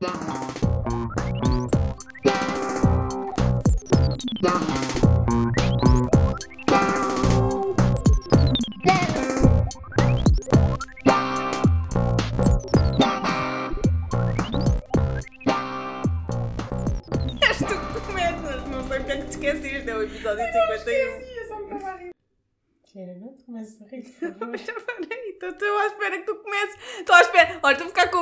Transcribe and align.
Да. 0.00 1.57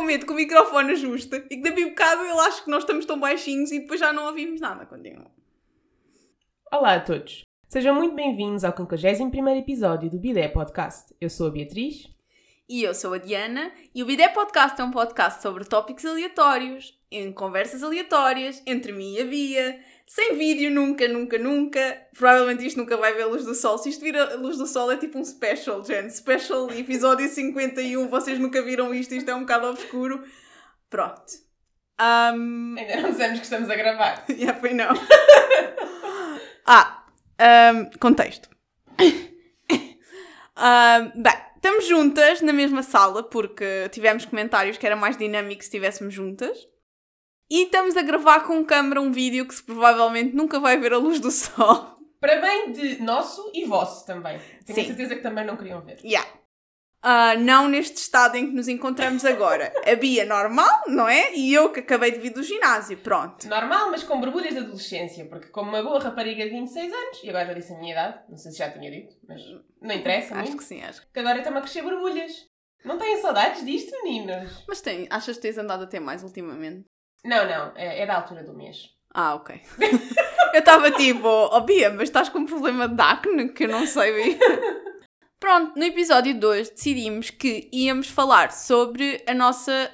Medo 0.07 0.25
que 0.25 0.32
o 0.32 0.36
microfone 0.36 0.93
ajuste 0.93 1.34
e 1.51 1.56
que 1.56 1.62
daqui 1.62 1.83
a 1.83 1.88
bocado 1.88 2.23
ele 2.23 2.38
acha 2.41 2.62
que 2.62 2.70
nós 2.70 2.84
estamos 2.84 3.05
tão 3.05 3.19
baixinhos 3.19 3.73
e 3.73 3.80
depois 3.80 4.01
já 4.01 4.12
não 4.12 4.27
ouvimos 4.27 4.60
nada. 4.60 4.87
Continua. 4.87 5.30
Olá 6.73 6.95
a 6.95 7.01
todos. 7.01 7.45
Sejam 7.69 7.95
muito 7.95 8.15
bem-vindos 8.15 8.62
ao 8.62 8.73
51º 8.73 9.59
episódio 9.59 10.09
do 10.09 10.19
Bidé 10.19 10.48
Podcast. 10.48 11.12
Eu 11.20 11.29
sou 11.29 11.48
a 11.48 11.51
Beatriz. 11.51 12.09
E 12.69 12.82
eu 12.82 12.95
sou 12.95 13.15
a 13.15 13.19
Diana 13.19 13.73
e 13.95 14.02
o 14.02 14.06
Bidé 14.06 14.29
Podcast 14.29 14.80
é 14.80 14.84
um 14.84 14.91
podcast 14.91 15.42
sobre 15.42 15.65
tópicos 15.65 16.05
aleatórios, 16.05 16.98
em 17.10 17.32
conversas 17.32 17.82
aleatórias, 17.82 18.62
entre 18.66 18.93
mim 18.93 19.15
e 19.15 19.20
a 19.20 19.24
Bia, 19.24 19.80
sem 20.06 20.37
vídeo 20.37 20.70
nunca, 20.70 21.09
nunca, 21.09 21.37
nunca. 21.37 22.06
Provavelmente 22.16 22.65
isto 22.65 22.78
nunca 22.78 22.96
vai 22.96 23.12
ver 23.12 23.23
a 23.23 23.27
luz 23.27 23.45
do 23.45 23.55
sol. 23.55 23.77
Se 23.77 23.88
isto 23.88 24.02
vir 24.02 24.16
a 24.16 24.37
luz 24.37 24.56
do 24.56 24.66
sol 24.66 24.91
é 24.92 24.96
tipo 24.96 25.19
um 25.19 25.24
special, 25.24 25.84
gente. 25.84 26.15
Special 26.15 26.70
episódio 26.70 27.29
51. 27.29 28.06
Vocês 28.09 28.38
nunca 28.38 28.62
viram 28.62 28.95
isto, 28.95 29.15
isto 29.15 29.29
é 29.29 29.34
um 29.34 29.41
bocado 29.41 29.66
obscuro. 29.66 30.24
Pronto. 30.88 31.45
Um, 32.01 32.77
Ainda 32.79 33.02
não 33.02 33.10
dissemos 33.10 33.38
que 33.38 33.45
estamos 33.45 33.68
a 33.68 33.74
gravar. 33.74 34.24
Já 34.38 34.54
foi 34.54 34.74
não. 34.74 34.95
ah, 36.65 37.04
ahm, 37.38 37.90
contexto. 37.99 38.49
Ahm, 40.59 41.12
bem, 41.15 41.34
estamos 41.57 41.87
juntas 41.87 42.40
na 42.40 42.51
mesma 42.51 42.82
sala 42.82 43.23
porque 43.23 43.90
tivemos 43.90 44.24
comentários 44.24 44.79
que 44.79 44.87
era 44.87 44.96
mais 44.96 45.18
dinâmico 45.18 45.60
se 45.60 45.66
estivéssemos 45.66 46.15
juntas. 46.15 46.66
E 47.49 47.65
estamos 47.65 47.97
a 47.97 48.02
gravar 48.02 48.41
com 48.41 48.65
câmera 48.65 49.01
um 49.01 49.13
vídeo 49.13 49.47
que 49.47 49.55
se 49.55 49.63
provavelmente 49.63 50.35
nunca 50.35 50.59
vai 50.59 50.77
ver 50.79 50.93
a 50.93 50.99
luz 50.99 51.21
do 51.21 51.30
sol. 51.30 51.97
Para 52.21 52.41
bem 52.41 52.73
de 52.73 53.01
nosso 53.01 53.52
e 53.55 53.65
vosso 53.65 54.05
também. 54.05 54.41
Tenho 54.65 54.77
Sim. 54.77 54.80
a 54.80 54.87
certeza 54.87 55.15
que 55.15 55.23
também 55.23 55.47
não 55.47 55.57
queriam 55.57 55.80
ver. 55.80 56.01
Yeah. 56.02 56.29
Ah, 57.02 57.37
não 57.37 57.69
neste 57.69 57.99
estado 57.99 58.35
em 58.37 58.49
que 58.49 58.52
nos 58.52 58.67
encontramos 58.67 59.24
agora. 59.24 59.73
A 59.87 59.95
Bia 59.95 60.24
normal, 60.24 60.83
não 60.89 61.09
é? 61.09 61.37
E 61.37 61.55
eu 61.55 61.71
que 61.71 61.79
acabei 61.79 62.11
de 62.11 62.19
vir 62.19 62.30
do 62.30 62.43
ginásio. 62.43 62.97
Pronto. 62.99 63.47
Normal, 63.47 63.93
mas 63.93 64.03
com 64.03 64.19
borbulhas 64.19 64.55
de 64.55 64.59
adolescência, 64.59 65.25
porque 65.27 65.49
como 65.49 65.69
uma 65.69 65.84
boa 65.84 66.00
rapariga 66.00 66.43
de 66.43 66.50
26 66.50 66.93
anos, 66.93 67.22
e 67.22 67.31
agora 67.31 67.47
já 67.47 67.53
disse 67.53 67.72
a 67.72 67.78
minha 67.78 67.93
idade, 67.93 68.19
não 68.28 68.37
sei 68.37 68.50
se 68.50 68.59
já 68.59 68.72
tinha 68.72 68.91
dito, 68.91 69.15
mas 69.28 69.41
não 69.81 69.94
interessa 69.94 70.34
Acho 70.34 70.49
muito, 70.49 70.56
que 70.56 70.65
sim, 70.65 70.83
acho 70.83 71.03
que 71.03 71.12
que 71.12 71.21
agora 71.21 71.39
estão 71.39 71.56
a 71.56 71.61
crescer 71.61 71.83
borbulhas. 71.83 72.33
Não 72.84 72.99
têm 72.99 73.21
saudades 73.21 73.65
disto, 73.65 73.93
meninos? 74.03 74.65
Mas 74.67 74.81
tem, 74.81 75.06
achas 75.09 75.37
que 75.37 75.43
tens 75.43 75.59
andado 75.59 75.84
até 75.84 76.00
mais 76.00 76.25
ultimamente? 76.25 76.87
Não, 77.27 77.44
não, 77.47 77.72
é, 77.77 78.03
é 78.03 78.06
da 78.06 78.16
altura 78.16 78.43
do 78.43 78.55
mês. 78.55 78.91
Ah, 79.15 79.34
ok. 79.34 79.60
eu 80.53 80.59
estava 80.60 80.91
tipo, 80.91 81.27
oh 81.27 81.60
Bia, 81.62 81.91
mas 81.91 82.05
estás 82.05 82.28
com 82.28 82.41
um 82.41 82.47
problema 82.47 82.87
de 82.88 83.00
acne 83.00 83.49
que 83.49 83.65
eu 83.65 83.69
não 83.69 83.87
sei 83.87 84.12
bem. 84.12 84.38
Pronto, 85.41 85.72
no 85.77 85.84
episódio 85.84 86.38
2 86.38 86.71
decidimos 86.71 87.31
que 87.31 87.69
íamos 87.72 88.09
falar 88.09 88.53
sobre 88.53 89.22
a 89.27 89.34
nossa. 89.34 89.91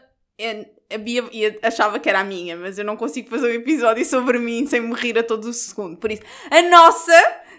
A 0.93 0.99
Bia 0.99 1.25
ia- 1.33 1.59
achava 1.63 1.99
que 1.99 2.09
era 2.09 2.21
a 2.21 2.25
minha, 2.25 2.57
mas 2.57 2.79
eu 2.79 2.85
não 2.85 2.97
consigo 2.97 3.29
fazer 3.31 3.47
um 3.51 3.55
episódio 3.61 4.05
sobre 4.05 4.39
mim 4.39 4.67
sem 4.67 4.81
me 4.81 4.95
rir 4.95 5.19
a 5.19 5.23
todo 5.23 5.47
o 5.47 5.53
segundo. 5.53 5.97
Por 5.99 6.11
isso, 6.13 6.23
a 6.51 6.63
nossa 6.63 7.13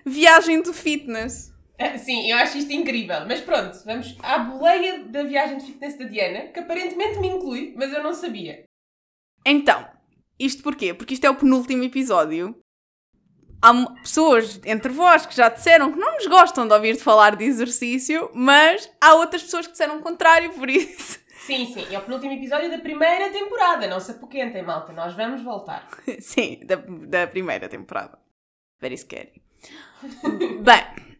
viagem 0.06 0.62
do 0.62 0.74
fitness. 0.74 1.52
Ah, 1.80 1.97
Sim, 1.97 2.30
eu 2.30 2.38
acho 2.38 2.58
isto 2.58 2.72
incrível. 2.72 3.26
Mas 3.28 3.42
pronto, 3.42 3.78
vamos 3.86 4.16
à 4.22 4.38
boleia 4.40 5.03
da 5.06 5.24
viagem 5.24 5.58
de 5.58 5.66
fitness 5.66 5.97
da 5.97 6.06
Diana, 6.06 6.42
que 6.47 6.59
aparentemente 6.59 7.20
me 7.20 7.28
inclui, 7.28 7.74
mas 7.76 7.92
eu 7.92 8.03
não 8.03 8.14
sabia. 8.14 8.64
Então, 9.46 9.88
isto 10.40 10.64
porquê? 10.64 10.94
Porque 10.94 11.14
isto 11.14 11.26
é 11.26 11.30
o 11.30 11.36
penúltimo 11.36 11.84
episódio. 11.84 12.56
Há 13.62 13.74
pessoas 14.02 14.59
entre 14.66 14.92
vós 14.92 15.26
que 15.26 15.36
já 15.36 15.48
disseram 15.48 15.92
que 15.92 15.98
não 15.98 16.16
nos 16.16 16.28
gostam 16.28 16.68
de 16.68 16.74
ouvir-te 16.74 17.02
falar 17.02 17.36
de 17.36 17.46
exercício, 17.46 18.30
mas 18.34 18.92
há 19.00 19.16
outras 19.16 19.44
pessoas 19.44 19.66
que 19.66 19.72
disseram 19.72 20.00
o 20.00 20.02
contrário, 20.02 20.52
por 20.53 20.70
isso. 20.70 21.24
Sim, 21.44 21.66
sim, 21.66 21.94
é 21.94 22.00
o 22.00 22.02
penúltimo 22.02 22.32
episódio 22.32 22.72
da 22.72 22.78
primeira 22.78 23.30
temporada. 23.30 23.86
Não 23.86 24.00
se 24.00 24.12
apoquentem, 24.12 24.64
malta, 24.64 24.94
nós 24.94 25.14
vamos 25.14 25.42
voltar. 25.42 25.90
Sim, 26.22 26.62
da, 26.66 26.78
da 26.78 27.28
primeira 27.28 27.68
temporada. 27.68 28.18
Very 28.80 28.98
scary. 28.98 29.42
Bem, 30.62 31.18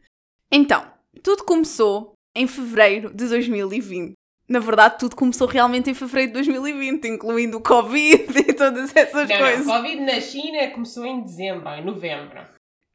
então, 0.50 0.90
tudo 1.22 1.44
começou 1.44 2.14
em 2.34 2.48
fevereiro 2.48 3.14
de 3.14 3.28
2020. 3.28 4.14
Na 4.54 4.60
verdade, 4.60 5.00
tudo 5.00 5.16
começou 5.16 5.48
realmente 5.48 5.90
em 5.90 5.96
fevereiro 5.96 6.28
de 6.28 6.34
2020, 6.36 7.08
incluindo 7.08 7.58
o 7.58 7.62
Covid 7.62 8.38
e 8.38 8.54
todas 8.54 8.96
essas 8.96 9.28
Não, 9.28 9.38
coisas. 9.40 9.66
não, 9.66 9.78
Covid 9.78 10.00
na 10.00 10.22
China 10.22 10.70
começou 10.70 11.04
em 11.04 11.22
dezembro, 11.24 11.68
em 11.70 11.84
novembro. 11.84 12.40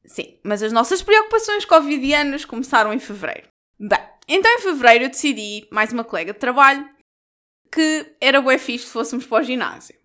Sim, 0.06 0.38
mas 0.44 0.62
as 0.62 0.72
nossas 0.72 1.02
preocupações 1.02 1.64
covidianas 1.64 2.44
começaram 2.44 2.92
em 2.92 3.00
fevereiro. 3.00 3.48
Bem, 3.76 3.98
então 4.28 4.48
em 4.54 4.60
fevereiro 4.60 5.06
eu 5.06 5.08
decidi, 5.08 5.66
mais 5.72 5.92
uma 5.92 6.04
colega 6.04 6.32
de 6.32 6.38
trabalho, 6.38 6.88
que 7.72 8.06
era 8.20 8.40
bué 8.40 8.56
fixe 8.56 8.86
se 8.86 8.92
fôssemos 8.92 9.26
para 9.26 9.42
o 9.42 9.44
ginásio. 9.44 9.96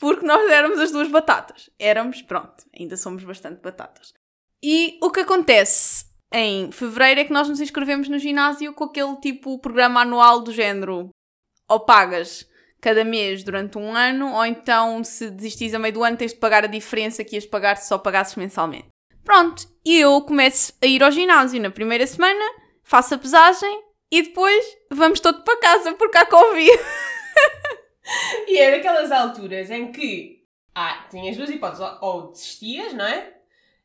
Porque 0.00 0.26
nós 0.26 0.50
éramos 0.50 0.80
as 0.80 0.90
duas 0.90 1.06
batatas. 1.06 1.70
Éramos, 1.78 2.20
pronto, 2.20 2.64
ainda 2.76 2.96
somos 2.96 3.22
bastante 3.22 3.62
batatas. 3.62 4.12
E 4.60 4.98
o 5.00 5.12
que 5.12 5.20
acontece 5.20 6.05
em 6.32 6.70
fevereiro 6.72 7.20
é 7.20 7.24
que 7.24 7.32
nós 7.32 7.48
nos 7.48 7.60
inscrevemos 7.60 8.08
no 8.08 8.18
ginásio 8.18 8.72
com 8.74 8.84
aquele 8.84 9.16
tipo 9.16 9.58
programa 9.58 10.00
anual 10.00 10.40
do 10.40 10.52
género 10.52 11.10
ou 11.68 11.80
pagas 11.80 12.48
cada 12.80 13.04
mês 13.04 13.42
durante 13.42 13.78
um 13.78 13.94
ano, 13.94 14.32
ou 14.34 14.44
então 14.44 15.02
se 15.02 15.30
desistis 15.30 15.74
a 15.74 15.78
meio 15.78 15.94
do 15.94 16.04
ano 16.04 16.16
tens 16.16 16.32
de 16.32 16.38
pagar 16.38 16.64
a 16.64 16.68
diferença 16.68 17.24
que 17.24 17.34
ias 17.34 17.46
pagar 17.46 17.76
se 17.76 17.88
só 17.88 17.98
pagasses 17.98 18.36
mensalmente. 18.36 18.88
Pronto, 19.24 19.66
e 19.84 19.98
eu 19.98 20.20
começo 20.22 20.72
a 20.80 20.86
ir 20.86 21.02
ao 21.02 21.10
ginásio 21.10 21.60
na 21.60 21.70
primeira 21.70 22.06
semana, 22.06 22.44
faço 22.84 23.14
a 23.14 23.18
pesagem 23.18 23.82
e 24.12 24.22
depois 24.22 24.64
vamos 24.92 25.18
todos 25.18 25.42
para 25.42 25.58
casa 25.58 25.94
porque 25.94 26.18
há 26.18 26.26
Covid. 26.26 26.70
E 28.46 28.58
é 28.58 28.70
daquelas 28.70 29.10
alturas 29.10 29.68
em 29.68 29.90
que 29.90 30.44
ah, 30.72 31.06
tinhas 31.10 31.36
duas 31.36 31.50
hipóteses, 31.50 31.84
ou 32.00 32.30
desistias, 32.30 32.92
não 32.92 33.04
é? 33.04 33.35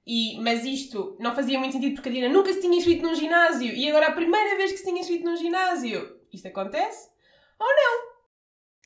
E, 0.05 0.39
mas 0.41 0.65
isto 0.65 1.15
não 1.19 1.35
fazia 1.35 1.59
muito 1.59 1.73
sentido 1.73 1.93
porque 1.93 2.09
a 2.09 2.11
Diana 2.11 2.33
nunca 2.33 2.51
se 2.51 2.59
tinha 2.59 2.75
inscrito 2.75 3.03
num 3.03 3.13
ginásio 3.15 3.71
e 3.73 3.87
agora 3.87 4.07
é 4.07 4.09
a 4.09 4.13
primeira 4.13 4.57
vez 4.57 4.71
que 4.71 4.79
se 4.79 4.85
tinha 4.85 4.99
inscrito 4.99 5.25
num 5.25 5.35
ginásio. 5.37 6.19
Isto 6.33 6.47
acontece? 6.47 7.09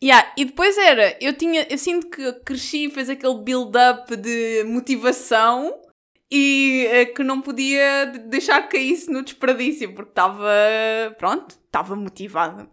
Yeah, 0.03 0.33
e 0.37 0.45
depois 0.45 0.77
era, 0.77 1.17
eu 1.21 1.33
tinha, 1.33 1.65
eu 1.69 1.77
sinto 1.77 2.09
que 2.09 2.33
cresci, 2.41 2.89
fez 2.89 3.09
aquele 3.09 3.39
build-up 3.39 4.15
de 4.17 4.63
motivação 4.65 5.81
e 6.29 6.85
eh, 6.91 7.05
que 7.05 7.23
não 7.23 7.41
podia 7.41 8.05
de- 8.05 8.19
deixar 8.19 8.67
caísse 8.67 9.09
no 9.09 9.23
desperdício, 9.23 9.93
porque 9.95 10.11
estava, 10.11 10.49
pronto, 11.17 11.55
estava 11.65 11.95
motivada. 11.95 12.69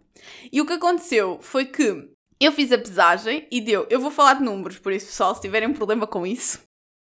E 0.51 0.59
o 0.59 0.65
que 0.65 0.73
aconteceu 0.73 1.39
foi 1.41 1.65
que 1.65 2.09
eu 2.39 2.51
fiz 2.51 2.71
a 2.73 2.77
pesagem 2.77 3.47
e 3.49 3.61
deu, 3.61 3.87
eu 3.89 4.01
vou 4.01 4.11
falar 4.11 4.33
de 4.35 4.43
números, 4.43 4.77
por 4.77 4.91
isso 4.91 5.07
pessoal, 5.07 5.33
se 5.33 5.41
tiverem 5.41 5.71
problema 5.73 6.05
com 6.05 6.27
isso, 6.27 6.61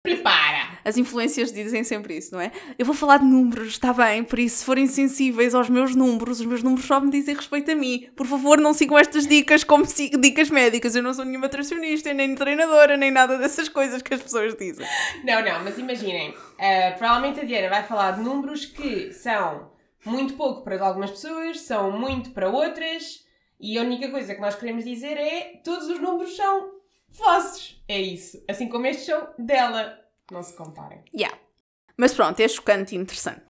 Prepara! 0.02 0.70
as 0.84 0.96
influências 0.96 1.52
dizem 1.52 1.84
sempre 1.84 2.16
isso, 2.16 2.34
não 2.34 2.40
é? 2.40 2.50
Eu 2.78 2.86
vou 2.86 2.94
falar 2.94 3.18
de 3.18 3.24
números, 3.24 3.68
está 3.68 3.92
bem, 3.92 4.24
por 4.24 4.38
isso, 4.38 4.58
se 4.58 4.64
forem 4.64 4.86
sensíveis 4.86 5.54
aos 5.54 5.68
meus 5.68 5.94
números, 5.94 6.40
os 6.40 6.46
meus 6.46 6.62
números 6.62 6.86
só 6.86 7.00
me 7.00 7.10
dizem 7.10 7.34
respeito 7.34 7.70
a 7.70 7.74
mim. 7.74 8.08
Por 8.16 8.26
favor, 8.26 8.58
não 8.58 8.72
sigam 8.72 8.98
estas 8.98 9.26
dicas 9.26 9.64
como 9.64 9.84
dicas 9.84 10.50
médicas. 10.50 10.94
Eu 10.94 11.02
não 11.02 11.14
sou 11.14 11.24
nenhuma 11.24 11.46
nutricionista, 11.46 12.12
nem 12.12 12.34
treinadora, 12.34 12.96
nem 12.96 13.10
nada 13.10 13.38
dessas 13.38 13.68
coisas 13.68 14.02
que 14.02 14.14
as 14.14 14.22
pessoas 14.22 14.54
dizem. 14.54 14.86
Não, 15.24 15.42
não, 15.42 15.64
mas 15.64 15.78
imaginem, 15.78 16.34
ah, 16.58 16.92
provavelmente 16.96 17.40
a 17.40 17.44
Diana 17.44 17.68
vai 17.68 17.82
falar 17.82 18.12
de 18.12 18.22
números 18.22 18.64
que 18.64 19.12
são 19.12 19.70
muito 20.04 20.34
pouco 20.34 20.62
para 20.62 20.82
algumas 20.84 21.10
pessoas, 21.10 21.60
são 21.60 21.90
muito 21.92 22.30
para 22.30 22.48
outras, 22.48 23.24
e 23.58 23.78
a 23.78 23.82
única 23.82 24.10
coisa 24.10 24.34
que 24.34 24.40
nós 24.40 24.54
queremos 24.54 24.84
dizer 24.84 25.16
é 25.16 25.60
todos 25.62 25.88
os 25.88 26.00
números 26.00 26.34
são 26.34 26.79
vossos. 27.10 27.82
É 27.88 28.00
isso. 28.00 28.42
Assim 28.48 28.68
como 28.68 28.86
estes 28.86 29.06
são 29.06 29.28
dela. 29.38 29.98
Não 30.30 30.42
se 30.42 30.54
comparem. 30.54 31.02
Yeah. 31.14 31.36
Mas 31.96 32.14
pronto, 32.14 32.40
é 32.40 32.48
chocante 32.48 32.94
e 32.94 32.98
interessante. 32.98 33.42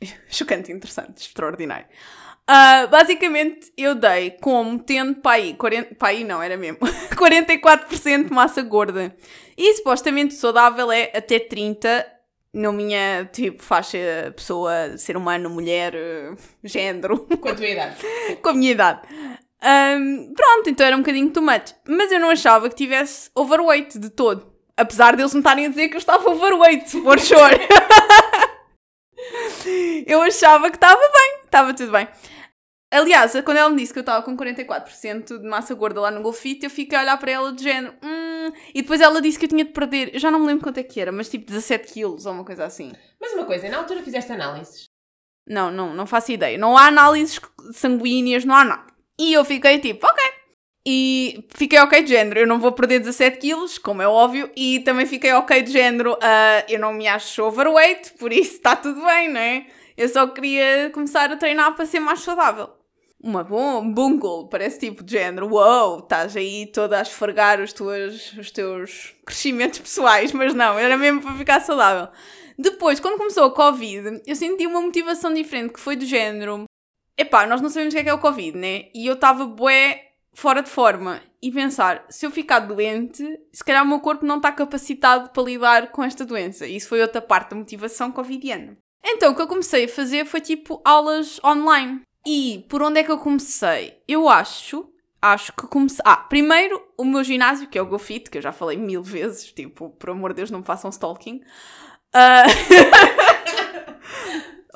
chocante 0.28 0.70
e 0.70 0.74
interessante, 0.74 1.18
extraordinário. 1.18 1.86
Ah, 2.46 2.86
basicamente, 2.86 3.70
eu 3.76 3.94
dei 3.94 4.30
como 4.30 4.78
tendo 4.78 5.16
para 5.16 5.32
aí, 5.32 5.52
40, 5.54 5.94
para 5.96 6.08
aí 6.08 6.24
não, 6.24 6.42
era 6.42 6.56
mesmo, 6.56 6.78
44% 7.14 8.24
de 8.24 8.32
massa 8.32 8.62
gorda. 8.62 9.14
E 9.54 9.74
supostamente 9.74 10.32
saudável 10.32 10.90
é 10.90 11.10
até 11.14 11.38
30%, 11.38 12.06
na 12.54 12.72
minha, 12.72 13.28
tipo, 13.30 13.62
faixa 13.62 13.98
pessoa, 14.34 14.96
ser 14.96 15.16
humano, 15.16 15.50
mulher, 15.50 15.94
eh, 15.94 16.34
género, 16.64 17.18
Com 17.18 17.50
a 17.50 17.54
tua 17.54 17.66
idade. 17.66 17.96
com 18.40 18.48
a 18.48 18.54
minha 18.54 18.72
idade. 18.72 19.02
Ahm, 19.60 20.32
pronto, 20.34 20.70
então 20.70 20.86
era 20.86 20.96
um 20.96 21.00
bocadinho 21.00 21.30
too 21.30 21.42
much. 21.42 21.74
Mas 21.86 22.12
eu 22.12 22.20
não 22.20 22.30
achava 22.30 22.68
que 22.68 22.76
tivesse 22.76 23.30
overweight 23.34 23.98
de 23.98 24.10
todo. 24.10 24.52
Apesar 24.76 25.16
deles 25.16 25.34
me 25.34 25.40
estarem 25.40 25.66
a 25.66 25.68
dizer 25.68 25.88
que 25.88 25.96
eu 25.96 25.98
estava 25.98 26.30
overweight, 26.30 26.88
for 27.02 27.18
sure. 27.18 27.58
eu 30.06 30.22
achava 30.22 30.70
que 30.70 30.76
estava 30.76 31.00
bem, 31.00 31.40
estava 31.44 31.74
tudo 31.74 31.90
bem. 31.90 32.08
Aliás, 32.90 33.32
quando 33.44 33.58
ela 33.58 33.68
me 33.68 33.76
disse 33.76 33.92
que 33.92 33.98
eu 33.98 34.02
estava 34.02 34.24
com 34.24 34.36
44% 34.36 35.38
de 35.38 35.46
massa 35.46 35.74
gorda 35.74 36.00
lá 36.00 36.10
no 36.10 36.22
Golfite, 36.22 36.64
eu 36.64 36.70
fiquei 36.70 36.96
a 36.96 37.02
olhar 37.02 37.18
para 37.18 37.30
ela 37.30 37.52
de 37.52 37.62
género. 37.62 37.94
Hum... 38.02 38.50
E 38.74 38.80
depois 38.80 39.00
ela 39.00 39.20
disse 39.20 39.38
que 39.38 39.44
eu 39.44 39.48
tinha 39.48 39.64
de 39.64 39.72
perder. 39.72 40.14
Eu 40.14 40.20
já 40.20 40.30
não 40.30 40.40
me 40.40 40.46
lembro 40.46 40.62
quanto 40.62 40.78
é 40.78 40.82
que 40.82 41.00
era, 41.00 41.12
mas 41.12 41.28
tipo 41.28 41.44
17 41.44 41.92
quilos 41.92 42.24
ou 42.24 42.32
uma 42.32 42.44
coisa 42.44 42.64
assim. 42.64 42.92
Mas 43.20 43.32
uma 43.32 43.44
coisa, 43.44 43.68
na 43.68 43.78
altura 43.78 44.02
fizeste 44.02 44.32
análises. 44.32 44.88
Não, 45.46 45.70
não, 45.70 45.94
não 45.94 46.06
faço 46.06 46.32
ideia. 46.32 46.56
Não 46.56 46.78
há 46.78 46.86
análises 46.86 47.40
sanguíneas, 47.72 48.44
não 48.44 48.54
há 48.54 48.64
nada. 48.64 48.97
E 49.18 49.32
eu 49.32 49.44
fiquei 49.44 49.78
tipo, 49.78 50.06
ok. 50.06 50.24
E 50.86 51.46
fiquei 51.54 51.78
ok 51.80 52.02
de 52.02 52.08
género, 52.08 52.40
eu 52.40 52.46
não 52.46 52.58
vou 52.58 52.72
perder 52.72 53.00
17 53.00 53.38
quilos, 53.38 53.76
como 53.76 54.00
é 54.00 54.08
óbvio, 54.08 54.50
e 54.56 54.80
também 54.80 55.04
fiquei 55.04 55.32
ok 55.34 55.60
de 55.62 55.70
género, 55.70 56.14
uh, 56.14 56.64
eu 56.66 56.78
não 56.78 56.94
me 56.94 57.06
acho 57.06 57.42
overweight, 57.42 58.12
por 58.12 58.32
isso 58.32 58.54
está 58.54 58.74
tudo 58.74 59.04
bem, 59.04 59.28
não 59.28 59.38
é? 59.38 59.66
Eu 59.98 60.08
só 60.08 60.26
queria 60.28 60.88
começar 60.94 61.30
a 61.30 61.36
treinar 61.36 61.74
para 61.74 61.84
ser 61.84 62.00
mais 62.00 62.20
saudável. 62.20 62.70
Uma 63.22 63.44
bom, 63.44 63.92
bom 63.92 64.16
goal, 64.16 64.48
parece 64.48 64.78
tipo 64.78 65.02
de 65.02 65.12
género, 65.12 65.48
uou, 65.48 65.90
wow, 65.90 65.98
estás 65.98 66.34
aí 66.36 66.66
toda 66.72 66.98
a 66.98 67.02
esfregar 67.02 67.60
os, 67.60 67.72
tuas, 67.72 68.32
os 68.34 68.50
teus 68.50 69.14
crescimentos 69.26 69.80
pessoais, 69.80 70.32
mas 70.32 70.54
não, 70.54 70.78
era 70.78 70.96
mesmo 70.96 71.20
para 71.20 71.34
ficar 71.34 71.60
saudável. 71.60 72.08
Depois, 72.56 72.98
quando 72.98 73.18
começou 73.18 73.44
a 73.44 73.54
Covid, 73.54 74.22
eu 74.26 74.36
senti 74.36 74.66
uma 74.66 74.80
motivação 74.80 75.34
diferente, 75.34 75.74
que 75.74 75.80
foi 75.80 75.96
do 75.96 76.06
género, 76.06 76.64
epá, 77.18 77.46
nós 77.46 77.60
não 77.60 77.68
sabemos 77.68 77.92
o 77.92 77.96
que 77.96 78.00
é 78.00 78.04
que 78.04 78.10
é 78.10 78.14
o 78.14 78.18
Covid, 78.18 78.56
né? 78.56 78.84
E 78.94 79.06
eu 79.06 79.14
estava 79.14 79.44
bué 79.44 80.12
fora 80.32 80.62
de 80.62 80.70
forma 80.70 81.20
e 81.42 81.50
pensar, 81.50 82.04
se 82.08 82.24
eu 82.24 82.30
ficar 82.30 82.60
doente, 82.60 83.24
se 83.52 83.64
calhar 83.64 83.84
o 83.84 83.88
meu 83.88 83.98
corpo 83.98 84.24
não 84.24 84.36
está 84.36 84.52
capacitado 84.52 85.30
para 85.30 85.42
lidar 85.42 85.90
com 85.90 86.02
esta 86.02 86.24
doença. 86.24 86.66
Isso 86.66 86.88
foi 86.88 87.02
outra 87.02 87.20
parte 87.20 87.50
da 87.50 87.56
motivação 87.56 88.12
covidiana. 88.12 88.78
Então, 89.04 89.32
o 89.32 89.34
que 89.34 89.42
eu 89.42 89.48
comecei 89.48 89.84
a 89.84 89.88
fazer 89.88 90.24
foi 90.26 90.40
tipo 90.40 90.80
aulas 90.84 91.40
online. 91.44 92.02
E 92.26 92.64
por 92.68 92.82
onde 92.82 93.00
é 93.00 93.04
que 93.04 93.10
eu 93.10 93.18
comecei? 93.18 94.00
Eu 94.06 94.28
acho, 94.28 94.88
acho 95.20 95.52
que 95.52 95.66
comecei. 95.66 96.02
Ah, 96.04 96.16
primeiro 96.16 96.80
o 96.96 97.04
meu 97.04 97.24
ginásio, 97.24 97.68
que 97.68 97.78
é 97.78 97.82
o 97.82 97.86
GoFit, 97.86 98.30
que 98.30 98.38
eu 98.38 98.42
já 98.42 98.52
falei 98.52 98.76
mil 98.76 99.02
vezes, 99.02 99.52
tipo, 99.52 99.90
por 99.90 100.10
amor 100.10 100.30
de 100.30 100.36
Deus, 100.36 100.50
não 100.50 100.60
me 100.60 100.64
façam 100.64 100.90
stalking. 100.90 101.40
Uh... 102.14 103.37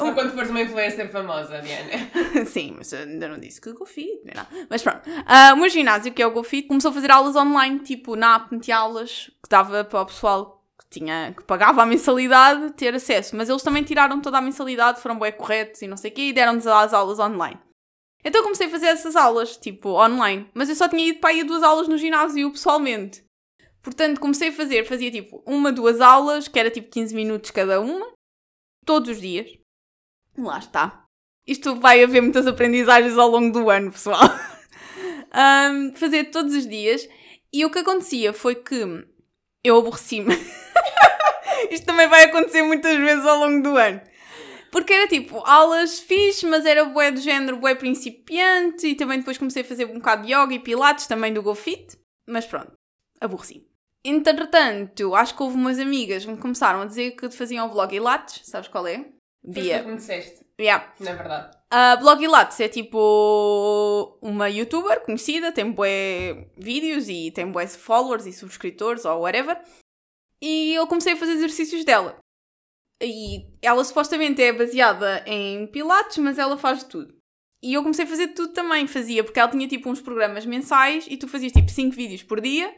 Só 0.06 0.12
quando 0.12 0.32
fores 0.32 0.50
uma 0.50 0.60
influencer 0.60 1.10
famosa, 1.10 1.60
Diana. 1.60 2.10
Sim, 2.46 2.74
mas 2.78 2.92
ainda 2.92 3.28
não 3.28 3.38
disse 3.38 3.60
que 3.60 3.72
GoFit, 3.72 4.20
não. 4.34 4.46
Mas 4.68 4.82
pronto. 4.82 5.08
Uh, 5.08 5.54
o 5.54 5.56
meu 5.56 5.68
ginásio, 5.68 6.12
que 6.12 6.22
é 6.22 6.26
o 6.26 6.30
GoFit, 6.30 6.68
começou 6.68 6.90
a 6.90 6.94
fazer 6.94 7.10
aulas 7.10 7.36
online, 7.36 7.80
tipo, 7.80 8.16
na 8.16 8.36
app 8.36 8.52
metia 8.52 8.76
aulas 8.76 9.30
que 9.42 9.48
dava 9.48 9.84
para 9.84 10.02
o 10.02 10.06
pessoal 10.06 10.62
que, 10.78 10.98
tinha, 10.98 11.34
que 11.36 11.44
pagava 11.44 11.82
a 11.82 11.86
mensalidade 11.86 12.72
ter 12.72 12.94
acesso. 12.94 13.36
Mas 13.36 13.48
eles 13.48 13.62
também 13.62 13.82
tiraram 13.82 14.20
toda 14.20 14.38
a 14.38 14.42
mensalidade, 14.42 15.00
foram 15.00 15.18
bem 15.18 15.32
corretos 15.32 15.82
e 15.82 15.86
não 15.86 15.96
sei 15.96 16.10
o 16.10 16.14
quê, 16.14 16.22
e 16.22 16.32
deram-nos 16.32 16.66
as 16.66 16.92
aulas 16.92 17.18
online. 17.18 17.58
Então 18.24 18.42
comecei 18.42 18.68
a 18.68 18.70
fazer 18.70 18.86
essas 18.86 19.16
aulas, 19.16 19.56
tipo, 19.56 19.90
online. 19.90 20.48
Mas 20.54 20.68
eu 20.68 20.76
só 20.76 20.88
tinha 20.88 21.08
ido 21.08 21.18
para 21.18 21.30
aí 21.30 21.42
duas 21.42 21.62
aulas 21.62 21.88
no 21.88 21.98
ginásio, 21.98 22.50
pessoalmente. 22.50 23.24
Portanto, 23.82 24.20
comecei 24.20 24.50
a 24.50 24.52
fazer, 24.52 24.86
fazia 24.86 25.10
tipo 25.10 25.42
uma, 25.44 25.72
duas 25.72 26.00
aulas, 26.00 26.46
que 26.46 26.58
era 26.58 26.70
tipo 26.70 26.88
15 26.88 27.14
minutos 27.14 27.50
cada 27.50 27.80
uma, 27.80 28.12
todos 28.86 29.10
os 29.10 29.20
dias. 29.20 29.58
Lá 30.36 30.58
está. 30.58 31.04
Isto 31.46 31.76
vai 31.76 32.02
haver 32.02 32.20
muitas 32.20 32.46
aprendizagens 32.46 33.18
ao 33.18 33.28
longo 33.28 33.52
do 33.52 33.68
ano, 33.68 33.92
pessoal. 33.92 34.20
um, 35.72 35.94
fazer 35.94 36.24
todos 36.24 36.54
os 36.54 36.66
dias. 36.66 37.08
E 37.52 37.64
o 37.64 37.70
que 37.70 37.80
acontecia 37.80 38.32
foi 38.32 38.54
que 38.54 39.06
eu 39.62 39.78
aborreci-me. 39.78 40.34
Isto 41.70 41.86
também 41.86 42.08
vai 42.08 42.24
acontecer 42.24 42.62
muitas 42.62 42.96
vezes 42.96 43.24
ao 43.26 43.38
longo 43.38 43.62
do 43.62 43.76
ano. 43.76 44.00
Porque 44.70 44.92
era 44.92 45.06
tipo, 45.06 45.38
aulas 45.44 46.00
fixe, 46.00 46.46
mas 46.46 46.64
era 46.64 46.86
bué 46.86 47.10
do 47.10 47.20
género 47.20 47.58
bué 47.58 47.74
principiante. 47.74 48.86
E 48.86 48.94
também 48.94 49.18
depois 49.18 49.36
comecei 49.36 49.62
a 49.62 49.66
fazer 49.66 49.84
um 49.84 49.94
bocado 49.94 50.26
de 50.26 50.32
yoga 50.32 50.54
e 50.54 50.58
pilates, 50.58 51.06
também 51.06 51.32
do 51.32 51.42
GoFit. 51.42 51.98
Mas 52.26 52.46
pronto, 52.46 52.72
aborreci-me. 53.20 53.66
Entretanto, 54.04 55.14
acho 55.14 55.36
que 55.36 55.42
houve 55.42 55.56
umas 55.56 55.78
amigas 55.78 56.24
que 56.24 56.30
me 56.30 56.38
começaram 56.38 56.80
a 56.80 56.86
dizer 56.86 57.12
que 57.12 57.30
faziam 57.30 57.70
o 57.70 57.92
e 57.92 58.00
lattes. 58.00 58.40
Sabes 58.44 58.68
qual 58.68 58.86
é? 58.86 59.12
Bia. 59.44 59.82
Foi 59.82 59.92
me 59.92 59.96
disseste. 59.96 60.46
Yeah. 60.60 60.92
Na 61.00 61.14
verdade. 61.14 61.56
A 61.70 61.96
Blog 61.96 62.26
Lattes 62.26 62.60
é 62.60 62.68
tipo 62.68 64.18
uma 64.22 64.48
youtuber 64.48 65.00
conhecida, 65.00 65.50
tem 65.50 65.70
bué 65.70 66.48
vídeos 66.56 67.08
e 67.08 67.30
tem 67.30 67.50
bué 67.50 67.66
followers 67.66 68.26
e 68.26 68.32
subscritores 68.32 69.04
ou 69.04 69.22
whatever. 69.22 69.60
E 70.40 70.74
eu 70.74 70.86
comecei 70.86 71.14
a 71.14 71.16
fazer 71.16 71.32
exercícios 71.32 71.84
dela. 71.84 72.18
E 73.02 73.46
ela 73.60 73.82
supostamente 73.82 74.40
é 74.42 74.52
baseada 74.52 75.24
em 75.26 75.66
pilates, 75.66 76.18
mas 76.18 76.38
ela 76.38 76.56
faz 76.56 76.84
tudo. 76.84 77.16
E 77.62 77.74
eu 77.74 77.82
comecei 77.82 78.04
a 78.04 78.08
fazer 78.08 78.28
tudo 78.28 78.52
também, 78.52 78.86
fazia, 78.86 79.24
porque 79.24 79.40
ela 79.40 79.50
tinha 79.50 79.66
tipo 79.66 79.88
uns 79.88 80.00
programas 80.00 80.44
mensais 80.44 81.06
e 81.08 81.16
tu 81.16 81.26
fazias 81.26 81.52
tipo 81.52 81.68
5 81.68 81.94
vídeos 81.94 82.22
por 82.22 82.40
dia 82.40 82.72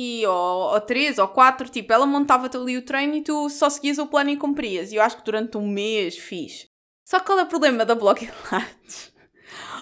e 0.00 0.24
ou, 0.24 0.74
ou 0.74 0.80
três 0.80 1.18
ou 1.18 1.26
quatro, 1.26 1.68
tipo, 1.68 1.92
ela 1.92 2.06
montava-te 2.06 2.56
ali 2.56 2.76
o 2.76 2.82
treino 2.82 3.16
e 3.16 3.20
tu 3.20 3.50
só 3.50 3.68
seguias 3.68 3.98
o 3.98 4.06
plano 4.06 4.30
e 4.30 4.36
cumprias. 4.36 4.92
E 4.92 4.94
eu 4.94 5.02
acho 5.02 5.16
que 5.16 5.24
durante 5.24 5.58
um 5.58 5.66
mês 5.66 6.16
fiz. 6.16 6.68
Só 7.04 7.18
que 7.18 7.26
qual 7.26 7.40
é 7.40 7.42
o 7.42 7.46
problema 7.46 7.84
da 7.84 7.96
Blog 7.96 8.30
Lattes? 8.52 9.12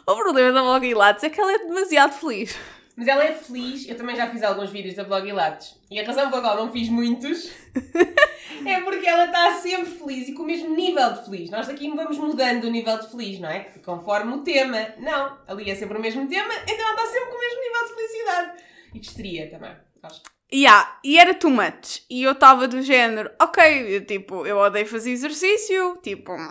O 0.08 0.14
problema 0.14 0.52
da 0.52 0.62
Blog 0.62 0.94
Lattes 0.94 1.24
é 1.24 1.30
que 1.30 1.40
ela 1.40 1.52
é 1.52 1.58
demasiado 1.58 2.12
feliz. 2.12 2.56
Mas 2.94 3.08
ela 3.08 3.24
é 3.24 3.32
feliz, 3.32 3.88
eu 3.88 3.96
também 3.96 4.14
já 4.14 4.30
fiz 4.30 4.40
alguns 4.44 4.70
vídeos 4.70 4.94
da 4.94 5.02
Blog 5.02 5.32
Lattes. 5.32 5.74
E 5.90 5.98
a 5.98 6.06
razão 6.06 6.30
pela 6.30 6.42
qual 6.42 6.56
não 6.56 6.70
fiz 6.70 6.88
muitos 6.88 7.50
é 8.64 8.80
porque 8.82 9.04
ela 9.04 9.24
está 9.24 9.54
sempre 9.54 9.90
feliz 9.90 10.28
e 10.28 10.32
com 10.32 10.44
o 10.44 10.46
mesmo 10.46 10.76
nível 10.76 11.12
de 11.12 11.24
feliz. 11.24 11.50
Nós 11.50 11.68
aqui 11.68 11.90
vamos 11.90 12.18
mudando 12.18 12.64
o 12.64 12.70
nível 12.70 12.96
de 13.00 13.10
feliz, 13.10 13.40
não 13.40 13.50
é? 13.50 13.64
Conforme 13.84 14.32
o 14.32 14.42
tema. 14.42 14.94
Não, 14.98 15.36
ali 15.48 15.68
é 15.68 15.74
sempre 15.74 15.98
o 15.98 16.00
mesmo 16.00 16.28
tema, 16.28 16.54
então 16.62 16.88
ela 16.88 16.94
está 16.94 17.06
sempre 17.06 17.30
com 17.30 17.36
o 17.36 17.40
mesmo 17.40 17.60
nível 17.60 17.88
de 17.88 17.94
felicidade. 17.94 18.62
E 18.94 19.00
de 19.00 19.06
histeria 19.08 19.50
também 19.50 19.76
acho. 20.06 20.22
Yeah, 20.52 20.98
e 21.02 21.18
era 21.18 21.34
too 21.34 21.50
much. 21.50 22.02
E 22.08 22.22
eu 22.22 22.32
estava 22.32 22.68
do 22.68 22.80
género, 22.80 23.30
ok, 23.40 24.00
tipo, 24.02 24.46
eu 24.46 24.58
odeio 24.58 24.86
fazer 24.86 25.10
exercício, 25.10 25.98
tipo, 26.02 26.32
hum, 26.32 26.48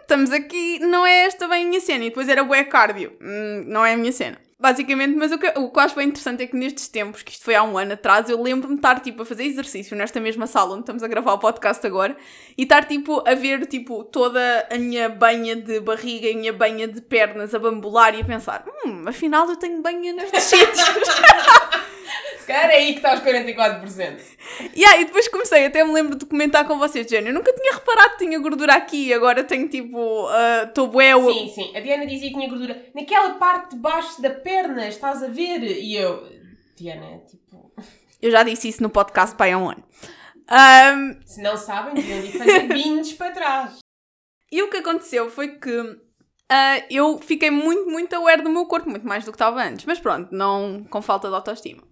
estamos 0.00 0.30
aqui, 0.32 0.78
não 0.80 1.06
é 1.06 1.24
esta 1.24 1.48
bem 1.48 1.64
a 1.64 1.68
minha 1.68 1.80
cena. 1.80 2.04
E 2.04 2.08
depois 2.10 2.28
era 2.28 2.44
bué 2.44 2.62
cardio, 2.64 3.16
hum, 3.20 3.64
não 3.66 3.84
é 3.84 3.94
a 3.94 3.96
minha 3.96 4.12
cena. 4.12 4.38
Basicamente, 4.60 5.14
mas 5.14 5.30
o 5.30 5.38
que, 5.38 5.46
o 5.56 5.70
que 5.70 5.78
eu 5.78 5.82
acho 5.82 5.94
bem 5.94 6.08
interessante 6.08 6.42
é 6.42 6.46
que 6.46 6.56
nestes 6.56 6.88
tempos, 6.88 7.22
que 7.22 7.30
isto 7.30 7.44
foi 7.44 7.54
há 7.54 7.62
um 7.62 7.78
ano 7.78 7.92
atrás, 7.92 8.28
eu 8.28 8.42
lembro-me 8.42 8.74
de 8.74 8.80
estar, 8.80 8.98
tipo, 8.98 9.22
a 9.22 9.24
fazer 9.24 9.44
exercício 9.44 9.96
nesta 9.96 10.18
mesma 10.18 10.48
sala 10.48 10.72
onde 10.72 10.80
estamos 10.80 11.02
a 11.04 11.06
gravar 11.06 11.34
o 11.34 11.38
podcast 11.38 11.86
agora 11.86 12.16
e 12.56 12.64
estar, 12.64 12.84
tipo, 12.84 13.22
a 13.24 13.34
ver, 13.36 13.66
tipo, 13.66 14.02
toda 14.02 14.66
a 14.68 14.76
minha 14.76 15.08
banha 15.08 15.54
de 15.54 15.78
barriga 15.78 16.26
e 16.26 16.32
a 16.32 16.36
minha 16.36 16.52
banha 16.52 16.88
de 16.88 17.00
pernas 17.00 17.54
a 17.54 17.58
bambular 17.60 18.16
e 18.16 18.20
a 18.20 18.24
pensar, 18.24 18.64
hum, 18.84 19.04
afinal 19.06 19.48
eu 19.48 19.54
tenho 19.54 19.80
banha 19.80 20.12
nestes 20.12 20.42
sítios. 20.50 20.84
Calhar 22.48 22.70
é 22.70 22.76
aí 22.76 22.92
que 22.94 22.98
está 22.98 23.14
os 23.14 23.20
44%. 23.20 24.18
Yeah, 24.74 25.00
e 25.00 25.04
depois 25.04 25.28
comecei, 25.28 25.66
até 25.66 25.84
me 25.84 25.92
lembro 25.92 26.16
de 26.16 26.24
comentar 26.24 26.66
com 26.66 26.78
vocês, 26.78 27.06
Jenny. 27.06 27.28
Eu 27.28 27.34
nunca 27.34 27.52
tinha 27.52 27.74
reparado 27.74 28.12
que 28.12 28.24
tinha 28.24 28.38
gordura 28.38 28.74
aqui, 28.74 29.12
agora 29.12 29.44
tenho 29.44 29.68
tipo. 29.68 30.26
Estou 30.66 30.86
uh, 30.86 30.90
bué. 30.90 31.12
Sim, 31.14 31.52
sim. 31.54 31.76
A 31.76 31.80
Diana 31.80 32.06
dizia 32.06 32.30
que 32.30 32.34
tinha 32.34 32.48
gordura 32.48 32.82
naquela 32.94 33.34
parte 33.34 33.76
de 33.76 33.76
baixo 33.76 34.20
da 34.22 34.30
perna, 34.30 34.88
estás 34.88 35.22
a 35.22 35.28
ver? 35.28 35.62
E 35.62 35.94
eu. 35.94 36.26
Diana, 36.74 37.18
tipo. 37.28 37.70
Eu 38.20 38.30
já 38.30 38.42
disse 38.42 38.68
isso 38.68 38.82
no 38.82 38.90
podcast 38.90 39.36
pai 39.36 39.52
há 39.52 39.58
um 39.58 39.70
ano. 39.70 39.84
Um... 40.50 41.20
Se 41.26 41.42
não 41.42 41.56
sabem, 41.56 41.94
deviam 41.94 42.22
de 42.22 42.36
fazer 42.36 42.60
bindes 42.66 43.12
para 43.12 43.30
trás. 43.32 43.78
E 44.50 44.62
o 44.62 44.70
que 44.70 44.78
aconteceu 44.78 45.28
foi 45.28 45.58
que 45.58 46.00
uh, 46.50 46.86
eu 46.90 47.18
fiquei 47.18 47.50
muito, 47.50 47.88
muito 47.88 48.14
aware 48.14 48.42
do 48.42 48.50
meu 48.50 48.66
corpo, 48.66 48.88
muito 48.88 49.06
mais 49.06 49.24
do 49.24 49.30
que 49.30 49.36
estava 49.36 49.62
antes. 49.62 49.84
Mas 49.84 50.00
pronto, 50.00 50.28
não 50.32 50.84
com 50.84 51.02
falta 51.02 51.28
de 51.28 51.34
autoestima. 51.34 51.82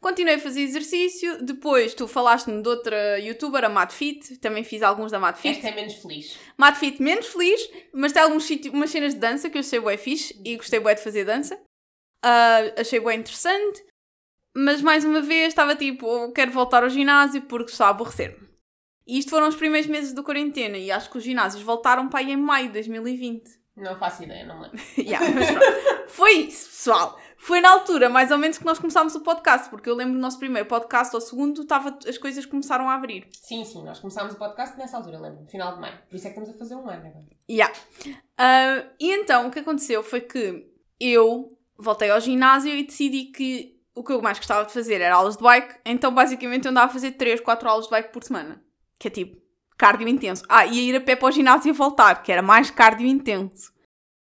Continuei 0.00 0.34
a 0.34 0.38
fazer 0.40 0.62
exercício. 0.62 1.44
Depois 1.44 1.94
tu 1.94 2.08
falaste-me 2.08 2.60
de 2.60 2.68
outra 2.68 3.20
youtuber, 3.20 3.64
a 3.64 3.68
MadFit. 3.68 4.36
Também 4.38 4.64
fiz 4.64 4.82
alguns 4.82 5.12
da 5.12 5.20
MadFit. 5.20 5.56
Esta 5.56 5.68
é 5.68 5.74
menos 5.74 5.94
feliz. 5.94 6.36
MadFit 6.58 7.00
menos 7.00 7.28
feliz, 7.28 7.70
mas 7.94 8.12
tem 8.12 8.40
sítios, 8.40 8.74
umas 8.74 8.90
cenas 8.90 9.14
de 9.14 9.20
dança 9.20 9.48
que 9.48 9.56
eu 9.56 9.60
achei 9.60 9.80
bem 9.80 9.96
fixe 9.96 10.40
e 10.44 10.56
gostei 10.56 10.80
bem 10.80 10.94
de 10.96 11.02
fazer 11.02 11.24
dança. 11.24 11.54
Uh, 12.24 12.80
achei 12.80 12.98
bem 12.98 13.20
interessante. 13.20 13.84
Mas 14.54 14.82
mais 14.82 15.04
uma 15.04 15.22
vez 15.22 15.48
estava 15.48 15.76
tipo, 15.76 16.30
quero 16.32 16.50
voltar 16.50 16.82
ao 16.82 16.90
ginásio 16.90 17.42
porque 17.42 17.70
está 17.70 17.86
a 17.86 17.90
aborrecer-me. 17.90 18.48
E 19.06 19.18
isto 19.18 19.30
foram 19.30 19.48
os 19.48 19.56
primeiros 19.56 19.88
meses 19.88 20.12
do 20.12 20.22
quarentena 20.22 20.76
e 20.76 20.90
acho 20.90 21.10
que 21.10 21.18
os 21.18 21.24
ginásios 21.24 21.62
voltaram 21.62 22.08
para 22.08 22.20
aí 22.20 22.32
em 22.32 22.36
maio 22.36 22.66
de 22.66 22.74
2020. 22.74 23.61
Não 23.76 23.98
faço 23.98 24.22
ideia, 24.22 24.44
não 24.44 24.60
lembro. 24.60 24.78
yeah, 24.98 25.26
Foi 26.08 26.32
isso, 26.32 26.66
pessoal. 26.66 27.18
Foi 27.38 27.60
na 27.60 27.70
altura, 27.70 28.08
mais 28.08 28.30
ou 28.30 28.38
menos, 28.38 28.58
que 28.58 28.64
nós 28.64 28.78
começámos 28.78 29.14
o 29.14 29.20
podcast, 29.20 29.70
porque 29.70 29.88
eu 29.88 29.94
lembro 29.94 30.14
do 30.14 30.20
nosso 30.20 30.38
primeiro 30.38 30.68
podcast, 30.68 31.14
ao 31.14 31.20
segundo, 31.20 31.64
tava, 31.64 31.98
as 32.06 32.18
coisas 32.18 32.44
começaram 32.44 32.88
a 32.88 32.94
abrir. 32.94 33.26
Sim, 33.32 33.64
sim, 33.64 33.82
nós 33.82 33.98
começámos 33.98 34.34
o 34.34 34.38
podcast 34.38 34.76
nessa 34.78 34.98
altura, 34.98 35.16
eu 35.16 35.22
lembro, 35.22 35.40
no 35.40 35.46
final 35.46 35.74
de 35.74 35.80
maio. 35.80 35.98
Por 36.08 36.16
isso 36.16 36.26
é 36.26 36.30
que 36.30 36.38
estamos 36.38 36.54
a 36.54 36.58
fazer 36.58 36.76
um 36.76 36.88
ano 36.88 37.06
agora. 37.06 37.26
Yeah. 37.50 37.74
Uh, 38.06 38.90
e 39.00 39.10
então, 39.10 39.48
o 39.48 39.50
que 39.50 39.60
aconteceu 39.60 40.02
foi 40.02 40.20
que 40.20 40.70
eu 41.00 41.48
voltei 41.78 42.10
ao 42.10 42.20
ginásio 42.20 42.74
e 42.76 42.84
decidi 42.84 43.24
que 43.24 43.80
o 43.94 44.04
que 44.04 44.12
eu 44.12 44.22
mais 44.22 44.38
gostava 44.38 44.64
de 44.64 44.72
fazer 44.72 45.00
era 45.00 45.16
aulas 45.16 45.36
de 45.36 45.42
bike, 45.42 45.80
então 45.84 46.14
basicamente 46.14 46.64
eu 46.64 46.70
andava 46.70 46.86
a 46.86 46.92
fazer 46.94 47.12
3, 47.12 47.40
4 47.40 47.68
aulas 47.68 47.86
de 47.86 47.90
bike 47.90 48.12
por 48.12 48.22
semana. 48.22 48.62
Que 48.98 49.08
é 49.08 49.10
tipo, 49.10 49.41
cardio 49.76 50.08
intenso. 50.08 50.44
Ah, 50.48 50.66
ia 50.66 50.82
ir 50.82 50.96
a 50.96 51.00
pé 51.00 51.16
para 51.16 51.28
o 51.28 51.32
ginásio 51.32 51.68
e 51.68 51.72
voltar, 51.72 52.22
que 52.22 52.30
era 52.32 52.42
mais 52.42 52.70
cardio 52.70 53.06
intenso. 53.06 53.72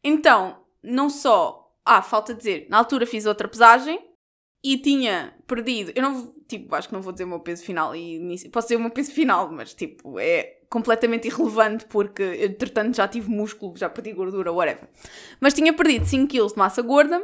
Então, 0.04 0.64
não 0.84 1.10
só. 1.10 1.62
Ah, 1.84 2.02
falta 2.02 2.34
dizer, 2.34 2.68
na 2.70 2.78
altura 2.78 3.06
fiz 3.06 3.26
outra 3.26 3.48
pesagem 3.48 4.00
e 4.64 4.78
tinha 4.78 5.36
perdido. 5.46 5.92
Eu 5.96 6.02
não. 6.02 6.36
Tipo, 6.48 6.76
acho 6.76 6.88
que 6.88 6.94
não 6.94 7.02
vou 7.02 7.12
dizer 7.12 7.24
o 7.24 7.28
meu 7.28 7.40
peso 7.40 7.64
final 7.64 7.96
e. 7.96 8.20
Posso 8.52 8.68
dizer 8.68 8.78
o 8.78 8.80
meu 8.80 8.92
peso 8.92 9.12
final, 9.12 9.52
mas 9.52 9.74
tipo, 9.74 10.20
é 10.20 10.62
completamente 10.70 11.28
irrelevante 11.28 11.86
porque 11.86 12.24
entretanto 12.44 12.96
já 12.96 13.08
tive 13.08 13.30
músculo, 13.30 13.78
já 13.78 13.90
perdi 13.90 14.14
gordura, 14.14 14.52
whatever. 14.52 14.90
Mas 15.40 15.54
tinha 15.54 15.72
perdido 15.74 16.06
5 16.06 16.28
kg 16.28 16.48
de 16.48 16.58
massa 16.58 16.82
gorda 16.82 17.24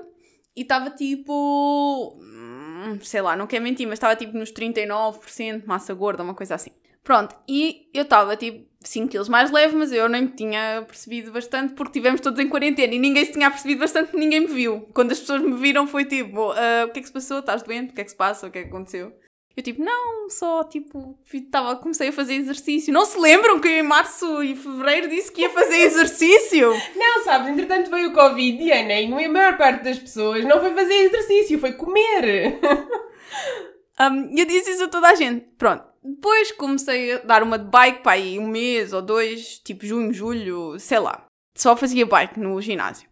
e 0.56 0.62
estava 0.62 0.90
tipo. 0.92 2.18
hum, 2.22 3.00
Sei 3.02 3.22
lá, 3.22 3.36
não 3.36 3.48
quero 3.48 3.64
mentir, 3.64 3.88
mas 3.88 3.98
estava 3.98 4.16
tipo 4.16 4.38
nos 4.38 4.52
39% 4.52 5.62
de 5.62 5.68
massa 5.68 5.94
gorda, 5.94 6.24
uma 6.24 6.34
coisa 6.34 6.56
assim. 6.56 6.72
Pronto, 7.04 7.36
e 7.48 7.90
eu 7.94 8.04
estava 8.04 8.36
tipo 8.36 8.70
5 8.84 9.10
quilos 9.10 9.30
mais 9.30 9.52
leve, 9.52 9.76
mas 9.76 9.92
eu 9.92 10.08
nem 10.08 10.24
me 10.24 10.28
tinha 10.30 10.84
percebido 10.88 11.32
bastante 11.32 11.74
porque 11.74 11.98
estivemos 11.98 12.22
todos 12.22 12.40
em 12.40 12.48
quarentena 12.48 12.94
e 12.94 13.00
ninguém 13.00 13.26
se 13.26 13.32
tinha 13.32 13.50
percebido 13.50 13.80
bastante 13.80 14.16
ninguém 14.16 14.42
me 14.42 14.48
viu. 14.48 14.82
Quando 14.94 15.12
as 15.12 15.20
pessoas 15.20 15.42
me 15.42 15.56
viram 15.56 15.88
foi 15.88 16.06
tipo, 16.06 16.52
"Ah, 16.52 16.86
o 16.88 16.92
que 16.92 17.00
é 17.00 17.02
que 17.02 17.08
se 17.08 17.14
passou? 17.14 17.40
Estás 17.40 17.64
doente? 17.64 17.92
O 17.92 17.94
que 17.96 18.02
é 18.02 18.04
que 18.04 18.12
se 18.12 18.16
passa? 18.18 18.48
O 18.48 18.52
que 18.52 18.60
é 18.60 18.64
que 18.64 18.70
aconteceu? 18.70 19.14
Eu 19.56 19.64
tipo, 19.64 19.84
não, 19.84 20.30
só 20.30 20.64
tipo, 20.64 21.20
tava, 21.52 21.76
comecei 21.76 22.08
a 22.08 22.14
fazer 22.14 22.36
exercício. 22.36 22.94
Não 22.94 23.04
se 23.04 23.20
lembram 23.20 23.60
que 23.60 23.68
eu 23.68 23.80
em 23.80 23.84
março 23.84 24.42
e 24.42 24.56
fevereiro 24.56 25.10
disse 25.10 25.32
que 25.32 25.42
ia 25.42 25.50
fazer 25.50 25.76
exercício? 25.84 26.72
Não, 26.96 27.24
sabes, 27.24 27.50
entretanto 27.50 27.90
veio 27.90 28.10
o 28.10 28.14
Covid, 28.14 28.64
e 28.64 28.72
a 28.72 29.30
maior 29.30 29.58
parte 29.58 29.84
das 29.84 30.00
pessoas 30.00 30.46
não 30.46 30.62
foi 30.62 30.74
fazer 30.74 30.94
exercício, 30.94 31.60
foi 31.60 31.74
comer. 31.74 32.60
Um, 34.00 34.36
eu 34.36 34.46
disse 34.46 34.72
isso 34.72 34.86
a 34.86 34.88
toda 34.88 35.10
a 35.10 35.16
gente. 35.16 35.46
Pronto. 35.60 35.91
Depois 36.04 36.52
comecei 36.54 37.14
a 37.14 37.20
dar 37.20 37.44
uma 37.44 37.60
de 37.60 37.70
bike 37.70 38.02
para 38.02 38.14
aí 38.14 38.40
um 38.40 38.48
mês 38.48 38.92
ou 38.92 39.02
dois, 39.02 39.60
tipo 39.60 39.86
junho, 39.86 40.12
julho, 40.12 40.80
sei 40.80 41.00
lá. 41.00 41.26
Só 41.56 41.76
fazia 41.76 42.06
bike 42.06 42.40
no 42.40 42.60
ginásio. 42.62 43.10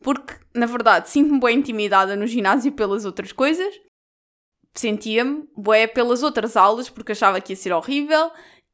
Porque, 0.00 0.34
na 0.54 0.66
verdade, 0.66 1.08
sinto-me 1.08 1.40
bem 1.40 1.58
intimidada 1.58 2.16
no 2.16 2.26
ginásio 2.26 2.72
pelas 2.72 3.04
outras 3.04 3.32
coisas. 3.32 3.74
Sentia-me 4.74 5.48
bué 5.56 5.86
pelas 5.86 6.22
outras 6.22 6.56
aulas 6.56 6.88
porque 6.88 7.12
achava 7.12 7.40
que 7.40 7.52
ia 7.52 7.56
ser 7.56 7.72
horrível 7.72 8.30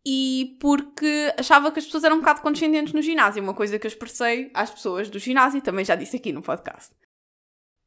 e 0.07 0.57
porque 0.61 1.33
achava 1.39 1.73
que 1.73 1.79
as 1.79 1.87
pessoas 1.87 2.05
eram 2.05 2.17
um 2.17 2.21
bocado 2.21 2.43
condescendentes 2.43 2.93
no 2.93 3.01
ginásio. 3.01 3.43
Uma 3.43 3.55
coisa 3.55 3.79
que 3.79 3.87
eu 3.87 3.89
expressei 3.89 4.51
às 4.53 4.71
pessoas 4.71 5.09
do 5.09 5.19
ginásio 5.19 5.59
e 5.59 5.63
também 5.63 5.85
já 5.85 5.95
disse 5.95 6.17
aqui 6.17 6.33
no 6.33 6.43
podcast. 6.43 6.95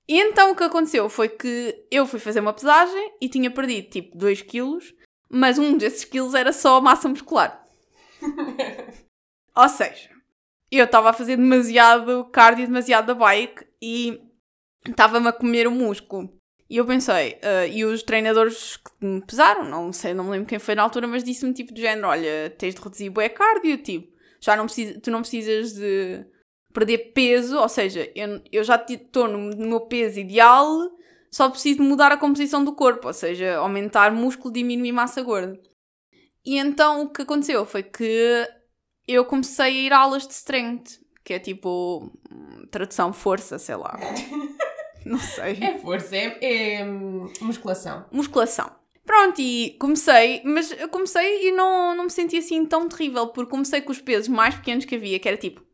E 0.08 0.20
então 0.20 0.52
o 0.52 0.56
que 0.56 0.64
aconteceu 0.64 1.10
foi 1.10 1.30
que 1.30 1.86
eu 1.92 2.08
fui 2.08 2.20
fazer 2.20 2.40
uma 2.40 2.54
pesagem 2.54 3.14
e 3.22 3.28
tinha 3.30 3.52
perdido 3.52 3.90
tipo 3.90 4.18
2 4.18 4.42
quilos, 4.42 4.96
mas 5.30 5.58
um 5.58 5.78
desses 5.78 6.04
quilos 6.04 6.34
era 6.34 6.54
só 6.54 6.80
massa 6.82 7.08
muscular. 7.08 7.66
Ou 9.56 9.70
seja, 9.70 10.10
eu 10.72 10.86
estava 10.86 11.10
a 11.10 11.14
fazer 11.14 11.38
demasiado 11.38 12.26
cardio, 12.26 12.68
demasiado 12.68 13.08
da 13.08 13.14
bike 13.16 13.66
e 13.82 14.22
estava-me 14.86 15.28
a 15.28 15.34
comer 15.34 15.68
o 15.68 15.72
músculo. 15.72 16.38
E 16.70 16.78
eu 16.78 16.86
pensei, 16.86 17.40
ah, 17.42 17.66
e 17.66 17.86
os 17.86 18.04
treinadores 18.04 18.78
que 18.78 18.92
me 19.06 19.22
pesaram, 19.22 19.64
não 19.64 19.94
sei, 19.94 20.14
não 20.14 20.26
me 20.26 20.32
lembro 20.32 20.48
quem 20.48 20.60
foi 20.60 20.76
na 20.76 20.84
altura, 20.84 21.08
mas 21.08 21.24
disse-me 21.24 21.54
tipo 21.54 21.74
de 21.74 21.82
género: 21.82 22.08
olha, 22.08 22.54
tens 22.58 22.76
de 22.76 22.82
reduzir 22.82 23.10
bué 23.10 23.30
cardio, 23.30 23.78
tipo, 23.78 24.14
já 24.42 24.56
não 24.56 24.66
precisa, 24.66 25.00
tu 25.00 25.10
não 25.10 25.22
precisas 25.22 25.74
de 25.74 26.26
perder 26.74 27.14
peso, 27.14 27.58
ou 27.58 27.70
seja, 27.70 28.12
eu, 28.14 28.42
eu 28.52 28.64
já 28.64 28.76
estou 28.76 29.28
no, 29.28 29.50
no 29.52 29.68
meu 29.68 29.82
peso 29.82 30.20
ideal, 30.20 30.68
só 31.32 31.50
preciso 31.50 31.84
mudar 31.84 32.12
a 32.12 32.18
composição 32.18 32.64
do 32.64 32.74
corpo, 32.74 33.08
ou 33.08 33.14
seja, 33.14 33.58
aumentar 33.58 34.12
músculo, 34.12 34.54
diminuir 34.54 34.92
massa 34.92 35.22
gorda. 35.22 35.60
E 36.46 36.58
então 36.58 37.04
o 37.04 37.10
que 37.10 37.22
aconteceu 37.22 37.66
foi 37.66 37.84
que 37.84 38.48
eu 39.08 39.26
comecei 39.26 39.66
a 39.66 39.70
ir 39.70 39.94
a 39.94 40.00
aulas 40.00 40.28
de 40.28 40.34
strength, 40.34 41.00
que 41.24 41.34
é 41.34 41.40
tipo 41.40 42.12
hum, 42.32 42.66
tradução 42.72 43.12
força, 43.12 43.60
sei 43.60 43.76
lá. 43.76 44.00
Não 45.06 45.20
sei. 45.20 45.58
É 45.62 45.78
força, 45.80 46.16
é, 46.16 46.38
é, 46.42 46.86
hum, 46.86 47.32
musculação. 47.42 48.06
musculação. 48.12 48.70
Pronto, 49.06 49.40
e 49.40 49.78
comecei, 49.80 50.42
mas 50.44 50.70
eu 50.72 50.90
comecei 50.90 51.48
e 51.48 51.52
não, 51.54 51.96
não 51.96 52.04
me 52.06 52.10
senti 52.10 52.38
assim 52.40 52.66
tão 52.66 52.90
terrível, 52.90 53.28
porque 53.28 53.50
comecei 53.50 53.80
com 53.80 53.94
os 53.94 54.02
pesos 54.02 54.28
mais 54.28 54.56
pequenos 54.56 54.84
que 54.84 54.96
havia, 54.96 55.18
que 55.18 55.30
era 55.30 55.38
tipo 55.38 55.66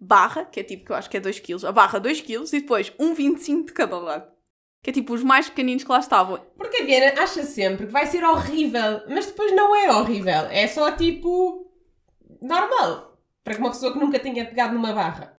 barra, 0.00 0.46
que 0.46 0.60
é 0.60 0.62
tipo, 0.62 0.86
que 0.86 0.92
eu 0.92 0.96
acho 0.96 1.10
que 1.10 1.18
é 1.18 1.20
2 1.20 1.38
kg, 1.40 1.66
a 1.66 1.72
barra 1.72 1.98
2 1.98 2.22
kg, 2.22 2.44
e 2.46 2.60
depois 2.60 2.90
1,25 2.92 3.66
de 3.66 3.72
cada 3.74 3.98
lado. 3.98 4.37
Que 4.82 4.90
é 4.90 4.92
tipo 4.92 5.12
os 5.12 5.24
mais 5.24 5.48
pequeninos 5.48 5.84
que 5.84 5.90
lá 5.90 5.98
estavam. 5.98 6.38
Porque 6.56 6.82
a 6.82 6.86
Diana 6.86 7.20
acha 7.20 7.42
sempre 7.42 7.86
que 7.86 7.92
vai 7.92 8.06
ser 8.06 8.24
horrível, 8.24 9.02
mas 9.08 9.26
depois 9.26 9.54
não 9.54 9.74
é 9.74 9.90
horrível. 9.90 10.46
É 10.50 10.66
só 10.66 10.92
tipo. 10.92 11.70
normal. 12.40 13.18
Para 13.42 13.58
uma 13.58 13.70
pessoa 13.70 13.92
que 13.92 13.98
nunca 13.98 14.18
tenha 14.18 14.44
pegado 14.44 14.74
numa 14.74 14.92
barra. 14.92 15.38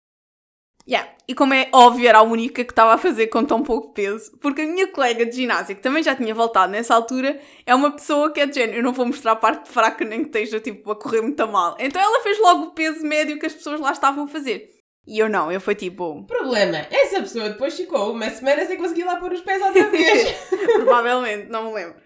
Yeah. 0.87 1.07
E 1.27 1.35
como 1.35 1.53
é 1.53 1.69
óbvio, 1.71 2.09
era 2.09 2.17
a 2.17 2.23
única 2.23 2.63
que 2.65 2.71
estava 2.71 2.95
a 2.95 2.97
fazer 2.97 3.27
com 3.27 3.45
tão 3.45 3.61
pouco 3.61 3.93
peso. 3.93 4.35
Porque 4.39 4.63
a 4.63 4.65
minha 4.65 4.87
colega 4.87 5.23
de 5.23 5.35
ginásio, 5.35 5.75
que 5.75 5.81
também 5.81 6.01
já 6.01 6.15
tinha 6.15 6.33
voltado 6.33 6.71
nessa 6.71 6.95
altura, 6.95 7.39
é 7.63 7.75
uma 7.75 7.91
pessoa 7.91 8.33
que 8.33 8.39
é 8.39 8.47
de 8.47 8.55
género, 8.55 8.79
eu 8.79 8.83
não 8.83 8.93
vou 8.93 9.05
mostrar 9.05 9.33
a 9.33 9.35
parte 9.35 9.69
fraca 9.69 10.03
nem 10.03 10.21
que 10.21 10.29
esteja 10.29 10.59
tipo 10.59 10.89
a 10.89 10.95
correr 10.95 11.21
muito 11.21 11.47
mal. 11.47 11.75
Então 11.79 12.01
ela 12.01 12.23
fez 12.23 12.39
logo 12.39 12.63
o 12.63 12.71
peso 12.71 13.05
médio 13.05 13.37
que 13.37 13.45
as 13.45 13.53
pessoas 13.53 13.79
lá 13.79 13.91
estavam 13.91 14.23
a 14.23 14.27
fazer. 14.27 14.78
E 15.07 15.17
eu 15.17 15.27
não, 15.29 15.51
eu 15.51 15.59
fui 15.59 15.73
tipo, 15.75 16.23
Problema, 16.25 16.85
essa 16.91 17.19
pessoa 17.21 17.49
depois 17.49 17.75
ficou 17.75 18.11
uma 18.11 18.29
semana 18.29 18.65
sem 18.65 18.77
conseguir 18.77 19.03
lá 19.05 19.15
pôr 19.15 19.31
os 19.33 19.41
pés 19.41 19.61
outra 19.61 19.85
vez. 19.89 20.29
provavelmente, 20.75 21.49
não 21.49 21.65
me 21.67 21.73
lembro. 21.73 21.99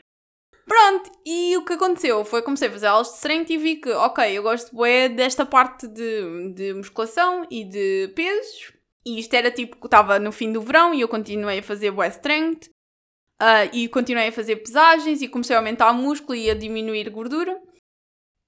Pronto, 0.65 1.11
e 1.25 1.57
o 1.57 1.65
que 1.65 1.73
aconteceu 1.73 2.23
foi 2.23 2.39
que 2.39 2.45
comecei 2.45 2.69
a 2.69 2.71
fazer 2.71 2.87
aulas 2.87 3.09
de 3.09 3.15
strength 3.15 3.49
e 3.49 3.57
vi 3.57 3.75
que, 3.75 3.91
ok, 3.91 4.25
eu 4.37 4.41
gosto 4.43 4.73
bué 4.73 5.09
desta 5.09 5.45
parte 5.45 5.87
de, 5.89 6.53
de 6.53 6.73
musculação 6.73 7.45
e 7.51 7.65
de 7.65 8.07
pesos. 8.15 8.71
E 9.05 9.19
isto 9.19 9.33
era 9.33 9.51
tipo, 9.51 9.77
estava 9.85 10.17
no 10.19 10.31
fim 10.31 10.53
do 10.53 10.61
verão 10.61 10.93
e 10.93 11.01
eu 11.01 11.09
continuei 11.09 11.59
a 11.59 11.63
fazer 11.63 11.91
bué 11.91 12.07
strength. 12.07 12.69
ah, 13.41 13.65
e 13.65 13.89
continuei 13.89 14.29
a 14.29 14.31
fazer 14.31 14.55
pesagens 14.57 15.21
e 15.21 15.27
comecei 15.27 15.53
a 15.53 15.59
aumentar 15.59 15.91
o 15.91 15.95
músculo 15.95 16.35
e 16.35 16.49
a 16.49 16.53
diminuir 16.55 17.09
gordura. 17.09 17.59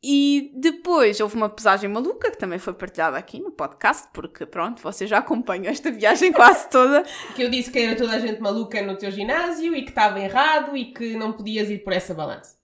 E 0.07 0.51
depois 0.53 1.19
houve 1.19 1.35
uma 1.35 1.49
pesagem 1.49 1.89
maluca 1.89 2.29
que 2.29 2.37
também 2.37 2.59
foi 2.59 2.75
partilhada 2.75 3.17
aqui 3.17 3.39
no 3.39 3.49
podcast, 3.49 4.07
porque 4.13 4.45
pronto, 4.45 4.79
vocês 4.79 5.09
já 5.09 5.17
acompanham 5.17 5.65
esta 5.65 5.91
viagem 5.91 6.31
quase 6.31 6.69
toda. 6.69 7.01
que 7.35 7.41
eu 7.41 7.49
disse 7.49 7.71
que 7.71 7.79
era 7.79 7.97
toda 7.97 8.13
a 8.13 8.19
gente 8.19 8.39
maluca 8.39 8.79
no 8.83 8.95
teu 8.95 9.09
ginásio 9.09 9.75
e 9.75 9.81
que 9.81 9.89
estava 9.89 10.19
errado 10.19 10.77
e 10.77 10.93
que 10.93 11.15
não 11.17 11.33
podias 11.33 11.71
ir 11.71 11.79
por 11.79 11.91
essa 11.91 12.13
balança. 12.13 12.55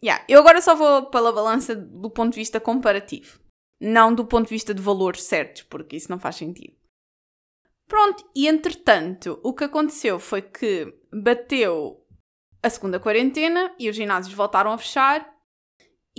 Yeah, 0.00 0.24
eu 0.28 0.38
agora 0.38 0.60
só 0.60 0.76
vou 0.76 1.06
pela 1.06 1.32
balança 1.32 1.74
do 1.74 2.08
ponto 2.10 2.34
de 2.34 2.38
vista 2.38 2.60
comparativo, 2.60 3.40
não 3.80 4.14
do 4.14 4.24
ponto 4.24 4.44
de 4.44 4.54
vista 4.54 4.72
de 4.72 4.80
valores 4.80 5.24
certos, 5.24 5.62
porque 5.64 5.96
isso 5.96 6.08
não 6.08 6.20
faz 6.20 6.36
sentido. 6.36 6.76
Pronto, 7.88 8.24
e 8.36 8.46
entretanto, 8.46 9.40
o 9.42 9.52
que 9.52 9.64
aconteceu 9.64 10.20
foi 10.20 10.42
que 10.42 10.94
bateu 11.12 12.06
a 12.62 12.70
segunda 12.70 13.00
quarentena 13.00 13.74
e 13.80 13.90
os 13.90 13.96
ginásios 13.96 14.32
voltaram 14.32 14.70
a 14.70 14.78
fechar 14.78 15.37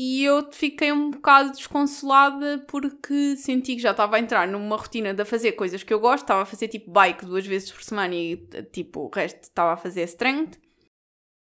e 0.02 0.24
eu 0.24 0.50
fiquei 0.50 0.94
um 0.94 1.12
bocado 1.12 1.52
desconsolada 1.52 2.64
porque 2.70 3.36
senti 3.36 3.76
que 3.76 3.82
já 3.82 3.92
estava 3.92 4.16
a 4.16 4.20
entrar 4.22 4.48
numa 4.48 4.78
rotina 4.78 5.14
de 5.14 5.26
fazer 5.26 5.52
coisas 5.52 5.84
que 5.84 5.94
eu 5.94 6.00
gosto, 6.00 6.24
estava 6.24 6.44
a 6.44 6.46
fazer 6.46 6.70
tipo 6.70 6.90
bike 6.90 7.26
duas 7.26 7.46
vezes 7.46 7.70
por 7.70 7.84
semana 7.84 8.16
e 8.16 8.38
tipo 8.72 9.02
o 9.02 9.10
resto 9.14 9.44
estava 9.44 9.74
a 9.74 9.76
fazer 9.76 10.04
strength 10.04 10.58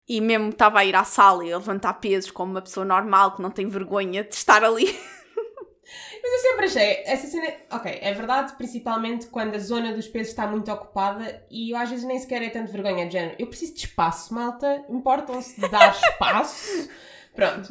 e 0.08 0.20
mesmo 0.20 0.50
estava 0.50 0.78
a 0.78 0.84
ir 0.84 0.94
à 0.94 1.02
sala 1.02 1.44
e 1.44 1.52
a 1.52 1.56
levantar 1.58 1.94
pesos 1.94 2.30
como 2.30 2.52
uma 2.52 2.62
pessoa 2.62 2.86
normal 2.86 3.34
que 3.34 3.42
não 3.42 3.50
tem 3.50 3.66
vergonha 3.66 4.22
de 4.22 4.36
estar 4.36 4.62
ali. 4.62 4.86
Mas 6.22 6.32
eu 6.32 6.50
sempre 6.50 6.66
achei, 6.66 7.02
essa 7.04 7.26
cena, 7.26 7.52
ok, 7.72 7.98
é 8.00 8.14
verdade, 8.14 8.52
principalmente 8.52 9.26
quando 9.26 9.56
a 9.56 9.58
zona 9.58 9.92
dos 9.92 10.06
pesos 10.06 10.28
está 10.28 10.46
muito 10.46 10.70
ocupada 10.70 11.44
e 11.50 11.72
eu 11.72 11.76
às 11.76 11.90
vezes 11.90 12.04
nem 12.04 12.18
sequer 12.20 12.44
é 12.44 12.50
tanto 12.50 12.70
vergonha 12.70 13.06
de 13.06 13.12
género. 13.12 13.34
Eu 13.40 13.48
preciso 13.48 13.74
de 13.74 13.80
espaço, 13.80 14.32
malta, 14.32 14.84
importam-se 14.88 15.60
de 15.60 15.68
dar 15.68 15.90
espaço. 15.98 16.88
Pronto. 17.36 17.68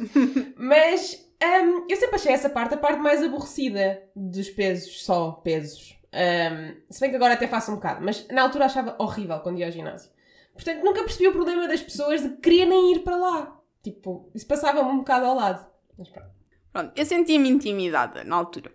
Mas 0.56 1.28
hum, 1.42 1.86
eu 1.88 1.96
sempre 1.96 2.16
achei 2.16 2.32
essa 2.32 2.48
parte 2.48 2.74
a 2.74 2.78
parte 2.78 3.00
mais 3.00 3.22
aborrecida 3.22 4.02
dos 4.14 4.48
pesos, 4.48 5.02
só 5.04 5.32
pesos. 5.32 5.98
Hum, 6.14 6.80
se 6.88 7.00
bem 7.00 7.10
que 7.10 7.16
agora 7.16 7.34
até 7.34 7.46
faço 7.46 7.72
um 7.72 7.74
bocado, 7.74 8.02
mas 8.02 8.26
na 8.28 8.42
altura 8.42 8.64
achava 8.64 8.96
horrível 8.98 9.40
quando 9.40 9.58
ia 9.58 9.66
ao 9.66 9.72
ginásio. 9.72 10.10
Portanto, 10.54 10.82
nunca 10.82 11.02
percebi 11.02 11.28
o 11.28 11.32
problema 11.32 11.68
das 11.68 11.82
pessoas 11.82 12.22
de 12.22 12.30
quererem 12.38 12.94
ir 12.94 13.00
para 13.00 13.16
lá. 13.16 13.60
Tipo, 13.82 14.30
isso 14.34 14.46
passava-me 14.46 14.88
um 14.88 14.98
bocado 14.98 15.26
ao 15.26 15.34
lado. 15.34 15.66
Mas 15.98 16.08
pronto. 16.08 16.30
Pronto, 16.72 16.92
eu 16.96 17.04
sentia-me 17.04 17.48
intimidada 17.48 18.24
na 18.24 18.36
altura. 18.36 18.72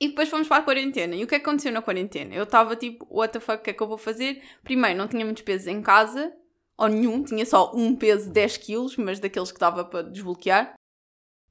E 0.00 0.08
depois 0.08 0.28
fomos 0.28 0.48
para 0.48 0.58
a 0.58 0.64
quarentena. 0.64 1.14
E 1.14 1.22
o 1.22 1.26
que 1.26 1.36
é 1.36 1.38
que 1.38 1.46
aconteceu 1.46 1.70
na 1.70 1.80
quarentena? 1.80 2.34
Eu 2.34 2.42
estava 2.42 2.74
tipo, 2.74 3.06
what 3.08 3.32
the 3.32 3.40
fuck, 3.40 3.58
o 3.58 3.62
que 3.62 3.70
é 3.70 3.72
que 3.72 3.82
eu 3.82 3.86
vou 3.86 3.96
fazer? 3.96 4.42
Primeiro, 4.62 4.98
não 4.98 5.06
tinha 5.06 5.24
muitos 5.24 5.42
pesos 5.44 5.68
em 5.68 5.80
casa, 5.80 6.32
ou 6.76 6.88
nenhum, 6.88 7.22
tinha 7.22 7.46
só 7.46 7.72
um 7.74 7.94
peso 7.94 8.26
de 8.26 8.32
10 8.32 8.56
quilos, 8.58 8.96
mas 8.96 9.20
daqueles 9.20 9.52
que 9.52 9.60
dava 9.60 9.84
para 9.84 10.02
desbloquear. 10.02 10.74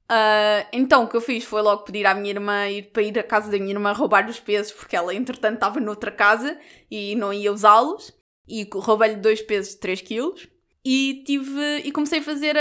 Ah, 0.08 0.66
então 0.72 1.04
o 1.04 1.08
que 1.08 1.16
eu 1.16 1.20
fiz 1.20 1.44
foi 1.44 1.62
logo 1.62 1.84
pedir 1.84 2.06
à 2.06 2.14
minha 2.14 2.30
irmã 2.30 2.68
ir 2.68 2.90
para 2.92 3.02
ir 3.02 3.18
à 3.18 3.22
casa 3.22 3.50
da 3.50 3.58
minha 3.58 3.72
irmã 3.72 3.92
roubar 3.92 4.28
os 4.28 4.38
pesos, 4.38 4.72
porque 4.72 4.96
ela 4.96 5.14
entretanto 5.14 5.54
estava 5.54 5.80
noutra 5.80 6.10
casa 6.10 6.58
e 6.90 7.14
não 7.16 7.32
ia 7.32 7.52
usá-los. 7.52 8.12
E 8.46 8.68
roubei-lhe 8.74 9.16
dois 9.16 9.40
pesos 9.40 9.72
de 9.72 9.80
3 9.80 10.02
quilos. 10.02 10.48
E 10.84 11.24
tive 11.26 11.78
e 11.78 11.90
comecei 11.90 12.18
a 12.18 12.22
fazer 12.22 12.54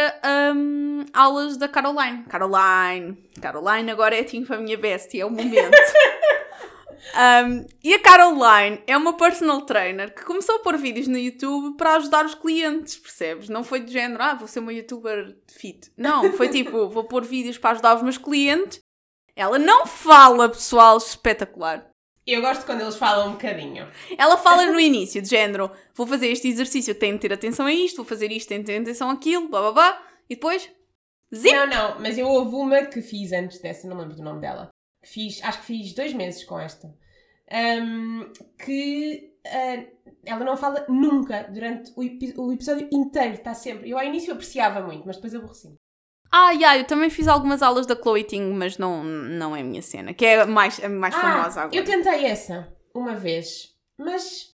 um, 0.56 1.04
aulas 1.12 1.58
da 1.58 1.68
Caroline. 1.68 2.24
Caroline, 2.24 3.18
Caroline 3.42 3.92
agora 3.92 4.16
é 4.16 4.26
a 4.26 4.58
minha 4.58 4.78
bestia, 4.78 5.24
é 5.24 5.26
o 5.26 5.30
momento. 5.30 5.76
Um, 7.14 7.66
e 7.84 7.94
a 7.94 8.00
Caroline 8.00 8.82
é 8.88 8.96
uma 8.96 9.16
personal 9.16 9.62
trainer 9.62 10.14
que 10.14 10.24
começou 10.24 10.56
a 10.56 10.60
pôr 10.60 10.78
vídeos 10.78 11.08
no 11.08 11.18
YouTube 11.18 11.76
para 11.76 11.96
ajudar 11.96 12.26
os 12.26 12.34
clientes, 12.34 12.98
percebes? 12.98 13.50
Não 13.50 13.64
foi 13.64 13.82
do 13.82 13.92
género, 13.92 14.24
ah, 14.24 14.34
vou 14.34 14.48
ser 14.48 14.60
uma 14.60 14.74
youtuber 14.74 15.36
fit. 15.48 15.92
Não, 15.98 16.32
foi 16.34 16.50
tipo, 16.50 16.88
vou 16.90 17.04
pôr 17.04 17.24
vídeos 17.24 17.58
para 17.58 17.72
ajudar 17.72 17.96
os 17.96 18.02
meus 18.02 18.18
clientes. 18.18 18.80
Ela 19.36 19.60
não 19.60 19.86
fala, 19.86 20.50
pessoal, 20.50 20.98
espetacular. 20.98 21.90
Eu 22.26 22.42
gosto 22.42 22.66
quando 22.66 22.82
eles 22.82 22.96
falam 22.96 23.30
um 23.30 23.32
bocadinho. 23.34 23.88
Ela 24.18 24.38
fala 24.38 24.66
no 24.68 24.80
início, 24.80 25.22
de 25.22 25.30
género, 25.30 25.70
vou 25.94 26.08
fazer 26.08 26.28
este 26.28 26.48
exercício, 26.48 26.96
tenho 26.96 27.16
de 27.16 27.20
ter 27.20 27.34
atenção 27.34 27.66
a 27.66 27.74
isto, 27.74 27.98
vou 27.98 28.06
fazer 28.06 28.32
isto, 28.32 28.48
tenho 28.48 28.62
de 28.62 28.68
ter 28.68 28.82
atenção 28.82 29.10
àquilo, 29.10 29.50
blá 29.50 29.62
blá 29.62 29.72
blá, 29.72 30.08
e 30.30 30.36
depois, 30.36 30.70
zip! 31.36 31.54
Não, 31.54 31.68
não, 31.68 32.00
mas 32.00 32.18
eu 32.18 32.28
houve 32.28 32.56
uma 32.56 32.86
que 32.86 33.02
fiz 33.02 33.34
antes 33.34 33.60
dessa, 33.60 33.88
não 33.88 33.98
lembro 33.98 34.16
do 34.16 34.24
nome 34.24 34.40
dela. 34.40 34.73
Fiz, 35.04 35.44
acho 35.44 35.60
que 35.60 35.66
fiz 35.66 35.94
dois 35.94 36.14
meses 36.14 36.44
com 36.44 36.60
esta. 36.60 36.94
Um, 37.52 38.32
que 38.58 39.34
uh, 39.46 40.14
ela 40.26 40.44
não 40.44 40.58
fala 40.58 40.86
nunca 40.90 41.44
durante 41.44 41.92
o, 41.96 42.02
o 42.46 42.52
episódio 42.54 42.88
inteiro, 42.92 43.34
está 43.36 43.54
sempre. 43.54 43.90
Eu 43.90 43.98
ao 43.98 44.06
início 44.06 44.34
apreciava 44.34 44.82
muito, 44.82 45.06
mas 45.06 45.18
depois 45.18 45.36
aborreci. 45.36 45.76
Ah, 46.32 46.52
yeah, 46.52 46.80
eu 46.80 46.88
também 46.88 47.12
fiz 47.12 47.28
algumas 47.28 47.62
aulas 47.62 47.86
da 47.86 47.96
Chloe 47.96 48.24
Ting, 48.24 48.54
mas 48.54 48.80
não, 48.80 49.04
não 49.04 49.56
é 49.56 49.62
a 49.62 49.64
minha 49.64 49.84
cena, 49.84 50.16
que 50.16 50.26
é 50.26 50.42
a 50.42 50.48
mais, 50.48 50.84
a 50.84 50.90
mais 50.90 51.14
famosa 51.14 51.62
Ah, 51.62 51.64
agora. 51.66 51.76
eu 51.76 51.84
tentei 51.84 52.26
essa 52.26 52.76
uma 52.96 53.16
vez, 53.16 53.76
mas. 53.98 54.50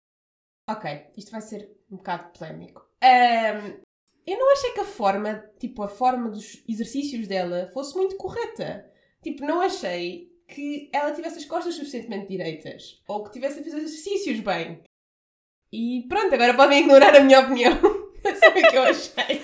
Ok, 0.68 0.90
isto 1.16 1.32
vai 1.32 1.42
ser 1.42 1.70
um 1.92 1.98
bocado 1.98 2.32
polémico. 2.38 2.84
Ahm, 3.02 3.80
eu 4.26 4.40
não 4.40 4.52
achei 4.54 4.72
que 4.72 4.80
a 4.80 4.86
forma, 4.86 5.36
tipo, 5.60 5.84
a 5.84 5.88
forma 5.88 6.30
dos 6.30 6.64
exercícios 6.68 7.28
dela 7.28 7.70
fosse 7.74 7.96
muito 7.96 8.18
correta. 8.18 8.90
Tipo, 9.22 9.46
não 9.46 9.62
achei 9.62 10.27
que 10.48 10.90
ela 10.94 11.12
tivesse 11.12 11.40
as 11.40 11.46
costas 11.46 11.76
suficientemente 11.76 12.28
direitas. 12.28 13.02
Ou 13.08 13.24
que 13.24 13.32
tivesse 13.32 13.60
a 13.60 13.64
fazer 13.64 13.78
os 13.78 13.84
exercícios 13.84 14.40
bem. 14.40 14.82
E 15.72 16.06
pronto, 16.08 16.34
agora 16.34 16.54
podem 16.54 16.80
ignorar 16.80 17.16
a 17.16 17.20
minha 17.20 17.42
opinião. 17.42 17.74
Sabe 18.40 18.62
o 18.62 18.70
que 18.70 18.78
eu 18.78 18.84
achei? 18.84 19.42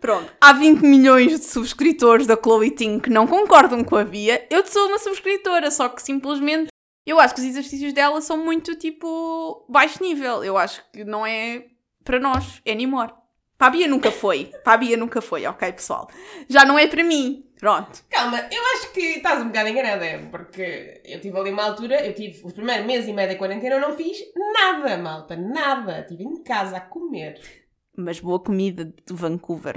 Pronto, 0.00 0.32
há 0.40 0.52
20 0.52 0.80
milhões 0.80 1.38
de 1.38 1.44
subscritores 1.44 2.26
da 2.26 2.36
Chloe 2.36 2.70
Ting 2.70 2.98
que 2.98 3.10
não 3.10 3.26
concordam 3.26 3.82
com 3.84 3.96
a 3.96 4.04
Bia. 4.04 4.46
Eu 4.50 4.64
sou 4.66 4.88
uma 4.88 4.98
subscritora, 4.98 5.70
só 5.70 5.88
que 5.88 6.02
simplesmente 6.02 6.68
eu 7.06 7.20
acho 7.20 7.34
que 7.34 7.40
os 7.40 7.46
exercícios 7.46 7.92
dela 7.92 8.20
são 8.20 8.36
muito 8.36 8.74
tipo 8.74 9.64
baixo 9.68 10.02
nível. 10.02 10.42
Eu 10.42 10.58
acho 10.58 10.82
que 10.92 11.04
não 11.04 11.26
é 11.26 11.66
para 12.04 12.18
nós, 12.18 12.60
é 12.64 12.72
anymore. 12.72 13.12
Para 13.58 13.68
a 13.68 13.70
Bia 13.70 13.88
nunca 13.88 14.10
foi. 14.10 14.52
Para 14.62 14.74
a 14.74 14.76
Bia 14.76 14.96
nunca 14.96 15.20
foi, 15.20 15.46
ok, 15.46 15.72
pessoal? 15.72 16.08
Já 16.48 16.64
não 16.64 16.78
é 16.78 16.86
para 16.86 17.02
mim. 17.02 17.44
Pronto. 17.58 18.04
Calma, 18.10 18.38
eu 18.52 18.62
acho 18.74 18.92
que 18.92 19.00
estás 19.00 19.40
um 19.40 19.46
bocado 19.46 19.70
enganada, 19.70 20.28
porque 20.30 21.00
eu 21.04 21.20
tive 21.20 21.38
ali 21.38 21.50
uma 21.50 21.64
altura, 21.64 22.04
eu 22.04 22.14
tive 22.14 22.42
o 22.44 22.52
primeiro 22.52 22.84
mês 22.84 23.08
e 23.08 23.14
meio 23.14 23.28
da 23.28 23.36
quarentena, 23.36 23.76
eu 23.76 23.80
não 23.80 23.96
fiz 23.96 24.18
nada, 24.52 24.98
malta, 24.98 25.36
nada. 25.36 26.00
Estive 26.00 26.24
em 26.24 26.42
casa 26.42 26.76
a 26.76 26.80
comer. 26.80 27.40
Mas 27.96 28.20
boa 28.20 28.38
comida 28.38 28.84
de 28.84 29.14
Vancouver. 29.14 29.76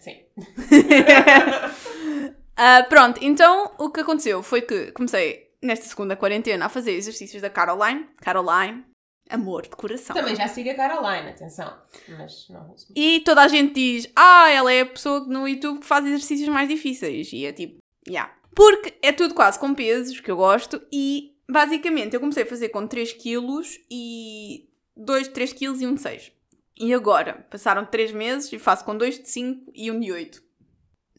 Sim. 0.00 0.22
Ah, 2.56 2.84
pronto, 2.88 3.18
então 3.22 3.72
o 3.78 3.90
que 3.90 4.00
aconteceu 4.00 4.42
foi 4.42 4.60
que 4.60 4.92
comecei 4.92 5.50
nesta 5.62 5.86
segunda 5.86 6.14
quarentena 6.14 6.66
a 6.66 6.68
fazer 6.68 6.92
exercícios 6.92 7.40
da 7.40 7.48
Caroline. 7.48 8.06
Caroline, 8.20 8.84
amor 9.32 9.62
de 9.62 9.70
coração. 9.70 10.14
Também 10.14 10.36
já 10.36 10.46
siga 10.48 10.72
a 10.72 10.74
Caroline, 10.74 11.30
atenção. 11.30 11.76
Mas 12.08 12.48
não. 12.48 12.74
E 12.94 13.20
toda 13.20 13.42
a 13.42 13.48
gente 13.48 13.74
diz: 13.74 14.10
Ah, 14.14 14.50
ela 14.50 14.72
é 14.72 14.82
a 14.82 14.86
pessoa 14.86 15.20
no 15.20 15.48
YouTube 15.48 15.80
que 15.80 15.86
faz 15.86 16.04
exercícios 16.06 16.48
mais 16.48 16.68
difíceis. 16.68 17.32
E 17.32 17.46
é 17.46 17.52
tipo, 17.52 17.78
yeah. 18.08 18.32
Porque 18.54 18.94
é 19.02 19.12
tudo 19.12 19.34
quase 19.34 19.58
com 19.58 19.74
pesos 19.74 20.20
que 20.20 20.30
eu 20.30 20.36
gosto. 20.36 20.80
E 20.92 21.34
basicamente 21.48 22.14
eu 22.14 22.20
comecei 22.20 22.42
a 22.42 22.46
fazer 22.46 22.68
com 22.68 22.86
3 22.86 23.12
quilos 23.14 23.78
e 23.90 24.68
2 24.96 25.28
de 25.28 25.30
3 25.30 25.52
quilos 25.52 25.80
e 25.80 25.86
1 25.86 25.94
de 25.94 26.00
6. 26.00 26.32
E 26.78 26.94
agora 26.94 27.46
passaram 27.50 27.84
3 27.84 28.12
meses 28.12 28.52
e 28.52 28.58
faço 28.58 28.84
com 28.84 28.96
2 28.96 29.20
de 29.20 29.28
5 29.28 29.72
e 29.74 29.90
1 29.90 30.00
de 30.00 30.12
8. 30.12 30.42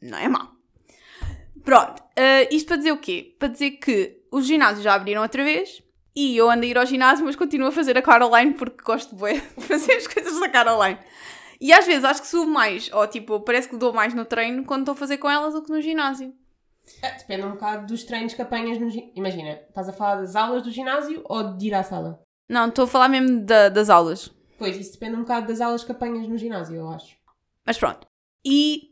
Não 0.02 0.18
é 0.18 0.28
mau. 0.28 0.52
Pronto, 1.64 2.04
ah, 2.18 2.48
isto 2.52 2.68
para 2.68 2.78
dizer 2.78 2.92
o 2.92 2.98
quê? 2.98 3.36
Para 3.40 3.48
dizer 3.48 3.72
que 3.72 4.22
os 4.32 4.46
ginásios 4.46 4.84
já 4.84 4.94
abriram 4.94 5.22
outra 5.22 5.44
vez 5.44 5.83
e 6.16 6.38
eu 6.38 6.50
ando 6.50 6.64
a 6.64 6.68
ir 6.68 6.78
ao 6.78 6.86
ginásio, 6.86 7.26
mas 7.26 7.36
continuo 7.36 7.68
a 7.70 7.72
fazer 7.72 7.98
a 7.98 8.02
Caroline 8.02 8.54
porque 8.54 8.84
gosto 8.84 9.16
de 9.16 9.40
fazer 9.62 9.94
as 9.94 10.08
coisas 10.08 10.40
da 10.40 10.50
Caroline. 10.50 11.00
E 11.62 11.72
às 11.72 11.86
vezes 11.86 12.04
acho 12.04 12.22
que 12.22 12.28
subo 12.28 12.52
mais, 12.52 12.92
ou 12.94 13.08
tipo, 13.08 13.40
parece 13.42 13.70
que 13.70 13.78
dou 13.78 13.94
mais 13.94 14.14
no 14.14 14.26
treino 14.26 14.66
quando 14.66 14.82
estou 14.82 14.94
a 14.94 14.98
fazer 14.98 15.18
com 15.18 15.30
elas 15.30 15.54
do 15.54 15.64
que 15.64 15.72
no 15.72 15.82
ginásio. 15.82 16.34
Ah, 17.02 17.12
Depende 17.12 17.44
um 17.46 17.52
bocado 17.52 17.88
dos 17.88 18.04
treinos 18.04 18.34
que 18.34 18.42
apanhas 18.42 18.78
no 18.80 18.90
ginásio. 18.90 19.14
Imagina, 19.16 19.52
estás 19.70 19.88
a 19.88 19.94
falar 19.94 20.16
das 20.18 20.36
aulas 20.36 20.62
do 20.64 20.72
ginásio 20.72 21.22
ou 21.26 21.56
de 21.56 21.68
ir 21.68 21.74
à 21.74 21.82
sala? 21.84 22.22
Não, 22.50 22.68
estou 22.68 22.84
a 22.84 22.88
falar 22.88 23.08
mesmo 23.08 23.40
da- 23.46 23.70
das 23.70 23.90
aulas. 23.90 24.30
Pois, 24.58 24.76
isso 24.78 24.92
depende 24.94 25.16
um 25.16 25.22
bocado 25.22 25.48
das 25.48 25.62
aulas 25.62 25.84
que 25.84 25.92
apanhas 25.94 26.28
no 26.28 26.38
ginásio, 26.38 26.76
eu 26.76 26.90
acho. 26.90 27.16
Mas 27.66 27.78
pronto. 27.78 28.06
E 28.46 28.92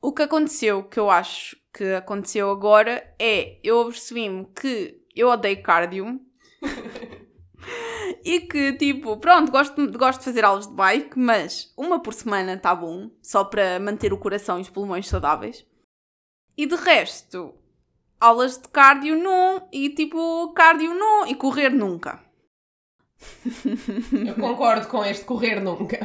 o 0.00 0.12
que 0.12 0.22
aconteceu, 0.22 0.84
que 0.84 0.98
eu 1.00 1.10
acho 1.10 1.56
que 1.74 1.84
aconteceu 1.94 2.50
agora, 2.50 3.02
é 3.18 3.58
eu 3.64 3.80
apercebi-me 3.82 4.46
que 4.46 5.02
eu 5.14 5.28
odeio 5.28 5.60
cardio. 5.62 6.20
E 8.24 8.40
que, 8.40 8.72
tipo, 8.74 9.16
pronto, 9.16 9.50
gosto, 9.50 9.90
gosto 9.92 10.18
de 10.20 10.24
fazer 10.24 10.44
aulas 10.44 10.66
de 10.66 10.74
bike, 10.74 11.18
mas 11.18 11.72
uma 11.76 12.00
por 12.00 12.14
semana 12.14 12.54
está 12.54 12.74
bom, 12.74 13.10
só 13.22 13.44
para 13.44 13.78
manter 13.80 14.12
o 14.12 14.18
coração 14.18 14.58
e 14.58 14.62
os 14.62 14.70
pulmões 14.70 15.08
saudáveis. 15.08 15.66
E 16.56 16.66
de 16.66 16.74
resto, 16.74 17.54
aulas 18.20 18.58
de 18.58 18.68
cardio 18.68 19.16
não, 19.16 19.68
e 19.72 19.90
tipo, 19.90 20.52
cardio 20.52 20.94
não, 20.94 21.26
e 21.26 21.34
correr 21.34 21.70
nunca. 21.70 22.22
Eu 24.26 24.34
concordo 24.34 24.88
com 24.88 25.04
este 25.04 25.24
correr 25.24 25.60
nunca. 25.60 26.00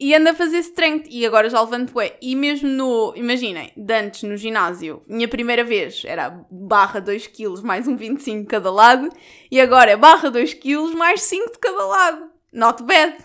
E 0.00 0.12
ando 0.14 0.28
a 0.30 0.34
fazer 0.34 0.58
strength 0.58 1.06
e 1.08 1.24
agora 1.24 1.48
já 1.48 1.60
levanto 1.60 1.92
bué. 1.92 2.16
E 2.20 2.34
mesmo 2.34 2.68
no, 2.68 3.12
imaginem, 3.16 3.72
de 3.76 3.94
antes 3.94 4.24
no 4.24 4.36
ginásio, 4.36 5.02
minha 5.06 5.28
primeira 5.28 5.62
vez 5.62 6.02
era 6.04 6.44
barra 6.50 7.00
2 7.00 7.28
kg 7.28 7.62
mais 7.62 7.86
um 7.86 7.96
25 7.96 8.40
de 8.42 8.46
cada 8.48 8.72
lado 8.72 9.08
e 9.50 9.60
agora 9.60 9.92
é 9.92 9.96
barra 9.96 10.30
2 10.30 10.54
kg 10.54 10.94
mais 10.96 11.22
5 11.22 11.52
de 11.52 11.58
cada 11.58 11.86
lado. 11.86 12.30
Not 12.52 12.82
bad. 12.82 13.16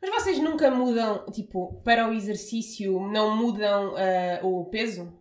Mas 0.00 0.22
vocês 0.22 0.38
nunca 0.38 0.70
mudam, 0.70 1.24
tipo, 1.32 1.80
para 1.82 2.08
o 2.08 2.12
exercício, 2.12 3.00
não 3.08 3.36
mudam 3.36 3.94
ah, 3.96 4.40
o 4.42 4.64
peso? 4.66 5.12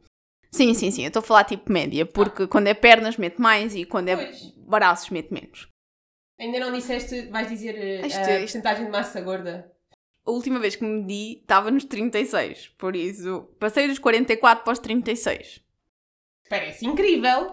Sim, 0.51 0.73
sim, 0.73 0.91
sim, 0.91 1.01
eu 1.03 1.07
estou 1.07 1.19
a 1.21 1.23
falar 1.23 1.43
tipo 1.45 1.71
média, 1.71 2.05
porque 2.05 2.47
quando 2.47 2.67
é 2.67 2.73
pernas 2.73 3.17
mete 3.17 3.39
mais 3.41 3.73
e 3.75 3.85
quando 3.85 4.09
é 4.09 4.15
Pois. 4.15 4.53
braços 4.67 5.09
mete 5.09 5.33
menos. 5.33 5.67
Ainda 6.39 6.59
não 6.59 6.71
disseste, 6.71 7.27
vais 7.27 7.47
dizer 7.47 8.01
ah, 8.03 8.07
Isto- 8.07 8.19
a 8.19 8.21
isto- 8.21 8.39
porcentagem 8.39 8.85
de 8.85 8.91
massa 8.91 9.19
gorda? 9.21 9.71
A 10.25 10.31
última 10.31 10.59
vez 10.59 10.75
que 10.75 10.83
me 10.83 11.01
medi 11.01 11.39
estava 11.41 11.69
nos 11.69 11.83
36, 11.85 12.69
por 12.77 12.95
isso 12.95 13.49
passei 13.59 13.87
dos 13.87 13.99
44 13.99 14.63
para 14.63 14.73
os 14.73 14.79
36. 14.79 15.61
Parece 16.49 16.85
incrível. 16.85 17.51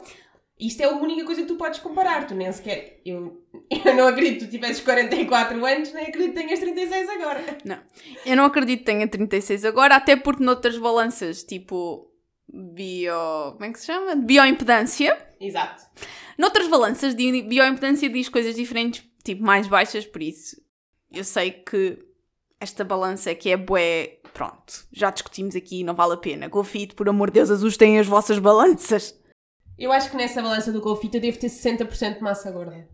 Isto 0.59 0.83
é 0.83 0.85
a 0.85 0.91
única 0.91 1.25
coisa 1.25 1.41
que 1.41 1.49
tu 1.49 1.57
podes 1.57 1.81
comparar. 1.81 2.27
Tu 2.27 2.35
nem 2.35 2.53
sequer. 2.53 3.01
Eu, 3.05 3.43
eu 3.85 3.95
não 3.95 4.07
acredito 4.07 4.41
que 4.41 4.47
tu 4.47 4.51
tivesses 4.51 4.83
44 4.83 5.65
anos, 5.65 5.93
nem 5.93 6.07
acredito 6.07 6.35
que 6.35 6.41
tenhas 6.41 6.61
36 6.61 7.09
agora. 7.09 7.59
Eu 8.27 8.37
não 8.37 8.45
acredito 8.45 8.81
que 8.81 8.85
tenha 8.85 9.09
36 9.09 9.65
agora, 9.65 9.97
até 9.97 10.17
porque 10.17 10.45
noutras 10.45 10.77
balanças, 10.77 11.43
tipo 11.43 12.13
bio. 12.47 13.53
Como 13.53 13.65
é 13.65 13.73
que 13.73 13.81
se 13.81 13.87
chama? 13.87 14.15
Bioimpedância. 14.15 15.17
Exato. 15.41 15.83
Noutras 16.37 16.69
balanças 16.69 17.15
de 17.15 17.43
bioimpedância 17.43 18.09
diz 18.09 18.29
coisas 18.29 18.55
diferentes, 18.55 19.03
tipo 19.25 19.43
mais 19.43 19.67
baixas, 19.67 20.07
por 20.07 20.23
isso 20.23 20.57
eu 21.13 21.25
sei 21.25 21.51
que 21.51 21.99
esta 22.61 22.85
balança 22.85 23.35
que 23.35 23.51
é 23.51 23.57
bué. 23.57 24.19
Pronto, 24.33 24.87
já 24.93 25.11
discutimos 25.11 25.57
aqui, 25.57 25.83
não 25.83 25.95
vale 25.95 26.15
a 26.15 26.17
pena. 26.17 26.49
GoFit, 26.49 26.95
por 26.95 27.09
amor 27.09 27.31
de 27.31 27.35
Deus, 27.35 27.51
ajustem 27.51 27.99
as 27.99 28.07
vossas 28.07 28.39
balanças. 28.39 29.19
Eu 29.81 29.91
acho 29.91 30.11
que 30.11 30.17
nessa 30.17 30.43
balança 30.43 30.71
do 30.71 30.81
Golfito 30.81 31.17
eu 31.17 31.23
devo 31.23 31.39
ter 31.39 31.47
60% 31.47 32.19
de 32.19 32.23
massa 32.23 32.51
gorda. 32.51 32.87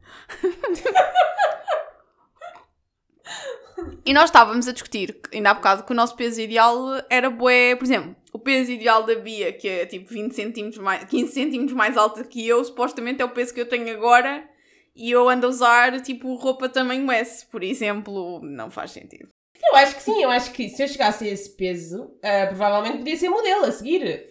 E 4.04 4.12
nós 4.12 4.26
estávamos 4.26 4.68
a 4.68 4.72
discutir, 4.72 5.20
ainda 5.32 5.50
há 5.50 5.54
bocado, 5.54 5.82
que 5.82 5.92
o 5.92 5.94
nosso 5.94 6.14
peso 6.16 6.40
ideal 6.40 6.78
era 7.10 7.28
bué, 7.28 7.74
por 7.74 7.84
exemplo, 7.84 8.16
o 8.32 8.38
peso 8.38 8.70
ideal 8.70 9.02
da 9.02 9.16
Bia, 9.16 9.52
que 9.52 9.68
é 9.68 9.84
tipo 9.84 10.08
20 10.08 10.32
centímetros 10.32 10.82
mais, 10.82 11.04
15 11.04 11.32
centímetros 11.32 11.76
mais 11.76 11.96
alta 11.96 12.22
que 12.24 12.46
eu, 12.46 12.64
supostamente 12.64 13.20
é 13.20 13.24
o 13.24 13.30
peso 13.30 13.52
que 13.52 13.60
eu 13.60 13.68
tenho 13.68 13.92
agora, 13.94 14.48
e 14.94 15.10
eu 15.10 15.28
ando 15.28 15.46
a 15.46 15.50
usar 15.50 16.00
tipo 16.00 16.34
roupa 16.36 16.68
tamanho 16.68 17.10
S, 17.10 17.44
por 17.46 17.62
exemplo, 17.62 18.40
não 18.42 18.70
faz 18.70 18.92
sentido. 18.92 19.28
Eu 19.68 19.76
acho 19.76 19.96
que 19.96 20.02
sim, 20.02 20.22
eu 20.22 20.30
acho 20.30 20.52
que 20.52 20.68
se 20.68 20.82
eu 20.82 20.88
chegasse 20.88 21.24
a 21.24 21.32
esse 21.32 21.50
peso, 21.50 22.10
ah, 22.22 22.46
provavelmente 22.46 22.98
podia 22.98 23.16
ser 23.16 23.28
modelo 23.28 23.64
a 23.64 23.72
seguir. 23.72 24.26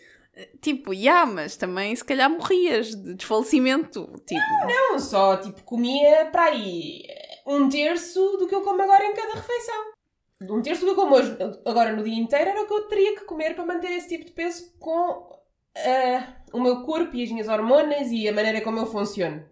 Tipo, 0.61 0.93
yeah, 0.93 1.25
mas 1.25 1.55
também 1.55 1.95
se 1.95 2.03
calhar 2.03 2.29
morrias 2.29 2.93
de 2.93 3.13
desfalecimento. 3.15 4.05
Tipo, 4.25 4.67
Não, 4.67 4.99
só 4.99 5.37
tipo 5.37 5.63
comia 5.63 6.25
para 6.25 6.45
aí 6.45 7.03
um 7.47 7.69
terço 7.69 8.19
do 8.37 8.47
que 8.47 8.53
eu 8.53 8.61
como 8.61 8.81
agora 8.81 9.05
em 9.05 9.13
cada 9.13 9.35
refeição. 9.35 9.93
Um 10.41 10.61
terço 10.61 10.81
do 10.81 10.87
que 10.87 10.99
eu 10.99 11.03
como 11.03 11.15
hoje, 11.15 11.37
agora 11.65 11.93
no 11.93 12.03
dia 12.03 12.19
inteiro 12.19 12.49
era 12.49 12.61
o 12.61 12.67
que 12.67 12.73
eu 12.73 12.87
teria 12.87 13.15
que 13.15 13.23
comer 13.23 13.55
para 13.55 13.65
manter 13.65 13.91
esse 13.91 14.09
tipo 14.09 14.25
de 14.25 14.31
peso 14.31 14.73
com 14.77 15.39
ah, 15.77 16.35
o 16.51 16.59
meu 16.59 16.83
corpo 16.83 17.15
e 17.15 17.23
as 17.23 17.31
minhas 17.31 17.47
hormonas 17.47 18.11
e 18.11 18.27
a 18.27 18.33
maneira 18.33 18.61
como 18.61 18.79
eu 18.79 18.85
funciono. 18.85 19.45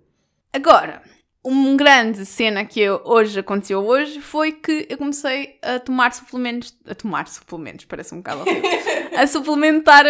Agora, 0.51 1.01
uma 1.45 1.75
grande 1.75 2.25
cena 2.25 2.63
que 2.63 2.79
eu, 2.79 3.01
hoje 3.03 3.39
aconteceu 3.39 3.85
hoje 3.85 4.21
foi 4.21 4.53
que 4.53 4.87
eu 4.89 4.97
comecei 4.97 5.59
a 5.61 5.77
tomar 5.77 6.13
suplementos. 6.13 6.77
A 6.87 6.95
tomar 6.95 7.27
suplementos, 7.27 7.85
parece 7.85 8.13
um 8.15 8.19
bocado 8.19 8.41
horrível. 8.41 8.69
a 9.17 9.27
suplementar 9.27 10.05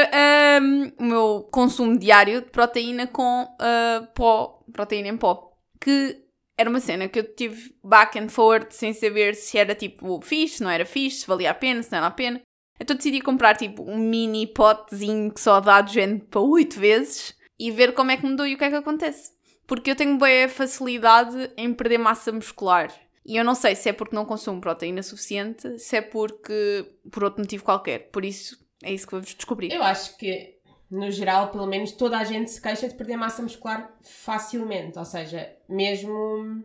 hum, 0.61 0.91
o 0.99 1.03
meu 1.03 1.49
consumo 1.51 1.97
diário 1.97 2.41
de 2.41 2.51
proteína 2.51 3.07
com 3.07 3.47
ah, 3.59 4.07
pó, 4.13 4.63
proteína 4.71 5.07
em 5.07 5.17
pó. 5.17 5.51
Que 5.81 6.23
era 6.55 6.69
uma 6.69 6.79
cena 6.79 7.07
que 7.07 7.19
eu 7.19 7.35
tive 7.35 7.75
back 7.83 8.17
and 8.17 8.29
forward 8.29 8.67
sem 8.69 8.93
saber 8.93 9.33
se 9.33 9.57
era 9.57 9.73
tipo 9.73 10.21
fixe, 10.21 10.57
se 10.57 10.63
não 10.63 10.69
era 10.69 10.85
fixe, 10.85 11.21
se 11.21 11.27
valia 11.27 11.49
a 11.49 11.55
pena, 11.55 11.81
se 11.81 11.91
não 11.91 11.97
era 11.97 12.07
a 12.07 12.11
pena. 12.11 12.41
Então 12.79 12.95
decidi 12.95 13.21
comprar 13.21 13.55
tipo 13.55 13.83
um 13.83 13.97
mini 13.97 14.45
potezinho 14.45 15.31
que 15.31 15.41
só 15.41 15.59
dá 15.59 15.81
do 15.81 15.91
género 15.91 16.25
para 16.25 16.41
8 16.41 16.79
vezes 16.79 17.35
e 17.59 17.71
ver 17.71 17.93
como 17.93 18.11
é 18.11 18.17
que 18.17 18.25
mudou 18.25 18.45
e 18.45 18.53
o 18.53 18.57
que 18.57 18.63
é 18.63 18.69
que 18.69 18.75
acontece. 18.75 19.31
Porque 19.65 19.91
eu 19.91 19.95
tenho 19.95 20.17
boa 20.17 20.49
facilidade 20.49 21.51
em 21.57 21.73
perder 21.73 21.97
massa 21.97 22.31
muscular. 22.31 22.93
E 23.25 23.37
eu 23.37 23.43
não 23.43 23.55
sei 23.55 23.75
se 23.75 23.89
é 23.89 23.93
porque 23.93 24.15
não 24.15 24.25
consumo 24.25 24.59
proteína 24.59 25.01
suficiente, 25.01 25.79
se 25.79 25.95
é 25.95 26.01
porque 26.01 26.85
por 27.09 27.23
outro 27.23 27.41
motivo 27.41 27.63
qualquer. 27.63 28.09
Por 28.11 28.25
isso, 28.25 28.59
é 28.83 28.91
isso 28.91 29.07
que 29.07 29.13
vamos 29.13 29.33
descobrir. 29.33 29.71
Eu 29.71 29.81
acho 29.81 30.17
que, 30.17 30.57
no 30.91 31.09
geral, 31.09 31.49
pelo 31.49 31.65
menos 31.65 31.93
toda 31.93 32.17
a 32.17 32.23
gente 32.25 32.51
se 32.51 32.61
queixa 32.61 32.87
de 32.87 32.95
perder 32.95 33.15
massa 33.15 33.41
muscular 33.41 33.95
facilmente. 34.01 34.99
Ou 34.99 35.05
seja, 35.05 35.55
mesmo 35.69 36.63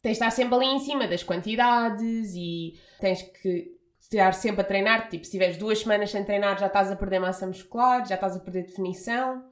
tens 0.00 0.12
de 0.12 0.24
estar 0.24 0.30
sempre 0.30 0.54
ali 0.54 0.66
em 0.66 0.78
cima 0.78 1.08
das 1.08 1.24
quantidades 1.24 2.32
e 2.36 2.78
tens 3.00 3.22
que 3.22 3.76
estar 3.98 4.32
sempre 4.32 4.60
a 4.60 4.64
treinar. 4.64 5.08
Tipo, 5.08 5.24
se 5.24 5.32
tiveres 5.32 5.56
duas 5.56 5.80
semanas 5.80 6.12
sem 6.12 6.24
treinar, 6.24 6.56
já 6.56 6.68
estás 6.68 6.88
a 6.88 6.96
perder 6.96 7.18
massa 7.18 7.48
muscular, 7.48 8.06
já 8.06 8.14
estás 8.14 8.36
a 8.36 8.40
perder 8.40 8.62
definição. 8.62 9.44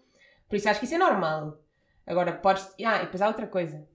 Por 0.48 0.54
isso 0.54 0.68
acho 0.68 0.78
que 0.78 0.86
isso 0.86 0.94
é 0.94 0.98
normal. 0.98 1.63
Agora, 2.06 2.32
podes. 2.32 2.68
Ah, 2.84 2.98
e 2.98 3.04
depois 3.04 3.22
há 3.22 3.28
outra 3.28 3.46
coisa. 3.46 3.86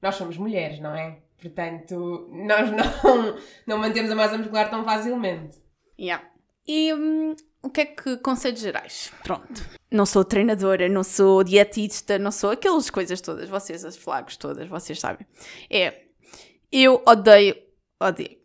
Nós 0.00 0.14
somos 0.14 0.36
mulheres, 0.36 0.80
não 0.80 0.94
é? 0.94 1.18
Portanto, 1.40 2.28
nós 2.32 2.70
não, 2.70 3.36
não 3.66 3.78
mantemos 3.78 4.10
a 4.10 4.14
massa 4.14 4.38
muscular 4.38 4.70
tão 4.70 4.84
facilmente. 4.84 5.60
Yeah. 5.98 6.24
E 6.66 6.92
hum, 6.94 7.34
o 7.62 7.70
que 7.70 7.80
é 7.80 7.86
que 7.86 8.16
conselhos 8.18 8.60
gerais? 8.60 9.12
Pronto. 9.22 9.64
Não 9.90 10.06
sou 10.06 10.24
treinadora, 10.24 10.88
não 10.88 11.02
sou 11.02 11.42
dietista, 11.44 12.18
não 12.18 12.30
sou 12.30 12.50
aquelas 12.50 12.88
coisas 12.88 13.20
todas, 13.20 13.48
vocês, 13.48 13.84
as 13.84 13.96
flagos 13.96 14.36
todas, 14.36 14.68
vocês 14.68 14.98
sabem. 14.98 15.26
É, 15.68 16.02
eu 16.70 17.02
odeio, 17.06 17.56
odeio, 18.00 18.38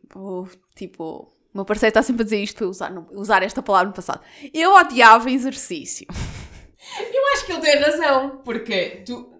tipo, 0.76 1.32
o 1.54 1.58
meu 1.58 1.66
parceiro 1.66 1.92
está 1.92 2.04
sempre 2.04 2.24
a 2.24 2.26
dizer 2.26 2.44
isto 2.44 2.58
para 2.58 2.68
usar, 2.68 2.92
usar 3.12 3.44
esta 3.44 3.62
palavra 3.62 3.88
no 3.88 3.94
passado. 3.94 4.22
Eu 4.54 4.74
odiava 4.74 5.32
exercício. 5.32 6.08
Eu 7.14 7.28
acho 7.34 7.46
que 7.46 7.52
ele 7.52 7.62
tem 7.62 7.80
razão, 7.80 8.42
porque 8.44 9.04
tu 9.06 9.34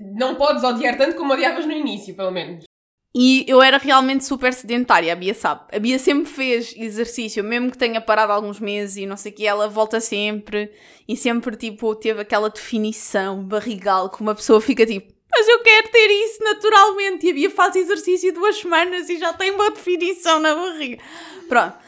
não 0.00 0.34
podes 0.34 0.62
odiar 0.62 0.96
tanto 0.96 1.16
como 1.16 1.32
odiavas 1.32 1.66
no 1.66 1.72
início, 1.72 2.14
pelo 2.14 2.30
menos. 2.30 2.64
E 3.12 3.44
eu 3.48 3.60
era 3.60 3.76
realmente 3.76 4.24
super 4.24 4.52
sedentária, 4.52 5.12
a 5.12 5.16
Bia 5.16 5.34
sabe. 5.34 5.62
A 5.72 5.78
Bia 5.80 5.98
sempre 5.98 6.30
fez 6.30 6.72
exercício, 6.76 7.42
mesmo 7.42 7.72
que 7.72 7.78
tenha 7.78 8.00
parado 8.00 8.32
alguns 8.32 8.60
meses 8.60 8.98
e 8.98 9.06
não 9.06 9.16
sei 9.16 9.32
o 9.32 9.34
que, 9.34 9.46
ela 9.46 9.66
volta 9.66 10.00
sempre 10.00 10.72
e 11.08 11.16
sempre, 11.16 11.56
tipo, 11.56 11.94
teve 11.96 12.20
aquela 12.20 12.48
definição 12.48 13.42
barrigal 13.42 14.08
que 14.10 14.20
uma 14.20 14.34
pessoa 14.34 14.60
fica 14.60 14.86
tipo, 14.86 15.12
mas 15.32 15.48
eu 15.48 15.60
quero 15.60 15.88
ter 15.88 16.08
isso 16.08 16.42
naturalmente. 16.42 17.26
E 17.26 17.30
a 17.30 17.34
Bia 17.34 17.50
faz 17.50 17.74
exercício 17.74 18.32
duas 18.32 18.58
semanas 18.58 19.08
e 19.08 19.18
já 19.18 19.32
tem 19.32 19.50
uma 19.50 19.70
definição 19.70 20.38
na 20.38 20.54
barriga. 20.54 21.02
Pronto. 21.48 21.78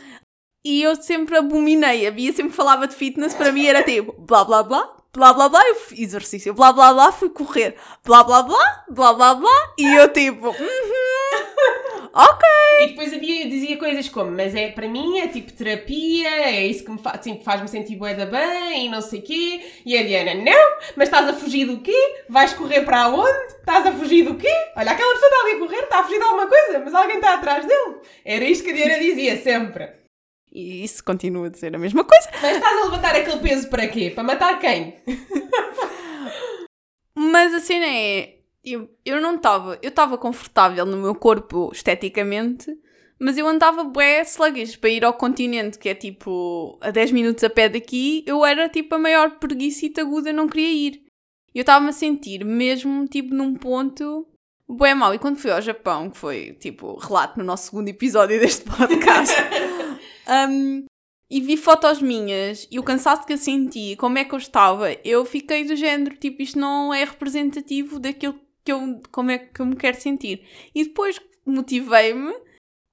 E 0.65 0.83
eu 0.83 0.97
sempre 0.97 1.37
abominei. 1.37 2.07
A 2.07 2.11
Bia 2.11 2.33
sempre 2.33 2.53
falava 2.53 2.87
de 2.87 2.95
fitness, 2.95 3.35
para 3.35 3.53
mim 3.53 3.67
era 3.67 3.83
tipo, 3.83 4.13
blá 4.13 4.45
blá 4.45 4.63
blá, 4.63 4.97
blá 5.15 5.35
blá 5.35 5.47
blá, 5.47 5.61
eu 5.69 5.75
fui 5.75 6.01
exercício, 6.01 6.55
blá 6.55 6.73
blá 6.73 6.95
blá, 6.95 7.13
fui 7.13 7.29
correr, 7.29 7.77
blá 8.03 8.25
blá 8.25 8.43
blá, 8.43 8.85
blá 8.89 9.13
blá 9.13 9.35
blá, 9.35 9.75
e 9.79 9.85
eu 9.95 10.11
tipo, 10.11 10.47
uhum, 10.47 12.09
ok. 12.15 12.49
E 12.81 12.87
depois 12.89 13.13
havia, 13.13 13.47
dizia 13.47 13.77
coisas 13.77 14.09
como, 14.09 14.31
mas 14.31 14.55
é 14.55 14.71
para 14.71 14.89
mim 14.89 15.19
é 15.19 15.29
tipo 15.29 15.53
terapia, 15.53 16.31
é 16.49 16.67
isso 16.67 16.83
que 16.83 16.91
me 16.91 16.97
fa 16.99 17.11
assim, 17.11 17.39
faz-me 17.45 17.69
sentir 17.69 17.97
bué 17.97 18.15
da 18.15 18.25
bem 18.25 18.87
e 18.87 18.89
não 18.89 19.03
sei 19.03 19.21
quê. 19.21 19.61
E 19.85 19.99
a 19.99 20.03
Diana, 20.03 20.35
não, 20.35 20.79
mas 20.97 21.09
estás 21.09 21.29
a 21.29 21.35
fugir 21.35 21.67
do 21.67 21.81
quê? 21.81 22.25
Vais 22.31 22.55
correr 22.55 22.81
para 22.81 23.09
onde? 23.09 23.53
Estás 23.61 23.87
a 23.87 23.93
fugir 23.93 24.25
do 24.25 24.37
quê? 24.37 24.53
Olha, 24.75 24.93
aquela 24.93 25.13
pessoa 25.13 25.31
está 25.31 25.41
ali 25.43 25.57
a 25.57 25.59
correr, 25.59 25.83
está 25.83 25.99
a 25.99 26.05
fugir 26.05 26.19
de 26.19 26.25
alguma 26.25 26.47
coisa, 26.47 26.79
mas 26.79 26.95
alguém 26.95 27.17
está 27.17 27.35
atrás 27.35 27.67
dele. 27.67 27.97
Era 28.25 28.45
isto 28.47 28.65
que 28.65 28.71
a 28.71 28.75
Diana 28.75 28.99
dizia 28.99 29.37
sempre. 29.37 30.02
E 30.53 30.85
isso 30.85 31.03
continua 31.03 31.47
a 31.47 31.51
dizer 31.51 31.75
a 31.75 31.79
mesma 31.79 32.05
coisa. 32.05 32.29
Mas 32.43 32.57
estás 32.57 32.77
a 32.77 32.85
levantar 32.85 33.17
aquele 33.17 33.41
peso 33.41 33.69
para 33.71 33.89
quê? 33.89 34.11
Para 34.11 34.23
matar 34.23 34.59
quem? 34.59 34.97
Mas 37.17 37.55
a 37.55 37.61
cena 37.61 37.87
é, 37.87 38.37
eu, 38.65 38.89
eu 39.05 39.21
não 39.21 39.37
estava, 39.37 39.79
eu 39.83 39.89
estava 39.89 40.19
confortável 40.19 40.85
no 40.85 40.97
meu 40.99 41.15
corpo 41.15 41.71
esteticamente, 41.73 42.71
mas 43.19 43.39
eu 43.39 43.47
andava 43.47 43.85
bué 43.85 44.21
sluggish 44.23 44.77
para 44.77 44.91
ir 44.91 45.05
ao 45.05 45.15
continente, 45.15 45.79
que 45.79 45.89
é 45.89 45.95
tipo 45.95 46.79
a 46.81 46.91
10 46.91 47.13
minutos 47.13 47.45
a 47.45 47.51
pé 47.51 47.69
daqui, 47.69 48.25
eu 48.27 48.45
era 48.45 48.69
tipo 48.69 48.95
a 48.95 48.99
maior 48.99 49.39
preguiçita 49.39 50.01
aguda, 50.01 50.33
não 50.33 50.49
queria 50.49 50.71
ir. 50.71 51.03
Eu 51.55 51.61
estava-me 51.61 51.91
a 51.91 51.93
sentir 51.93 52.45
mesmo 52.45 53.07
tipo 53.07 53.35
num 53.35 53.55
ponto 53.55 54.27
bué 54.69 54.95
mau. 54.95 55.15
E 55.15 55.19
quando 55.19 55.37
fui 55.37 55.51
ao 55.51 55.61
Japão, 55.61 56.11
que 56.11 56.17
foi 56.17 56.53
tipo 56.55 56.97
relato 56.97 57.39
no 57.39 57.45
nosso 57.45 57.67
segundo 57.67 57.89
episódio 57.89 58.41
deste 58.41 58.65
podcast, 58.65 59.37
um, 60.29 60.85
e 61.31 61.41
vi 61.41 61.57
fotos 61.57 62.03
minhas 62.03 62.69
e 62.71 62.79
o 62.79 62.83
cansaço 62.83 63.27
que 63.27 63.33
eu 63.33 63.39
senti, 63.39 63.97
como 63.97 64.19
é 64.19 64.25
que 64.25 64.35
eu 64.35 64.39
estava, 64.39 64.93
eu 65.05 65.25
fiquei 65.25 65.65
do 65.65 65.75
género, 65.75 66.17
tipo, 66.17 66.43
isto 66.43 66.59
não 66.59 66.93
é 66.93 67.05
representativo 67.05 67.99
daquilo 67.99 68.39
que 68.63 68.73
eu, 68.73 69.01
como 69.11 69.31
é 69.31 69.39
que 69.39 69.61
eu 69.61 69.67
me 69.67 69.77
quero 69.77 69.99
sentir. 69.99 70.47
E 70.75 70.85
depois 70.85 71.19
motivei-me 71.47 72.35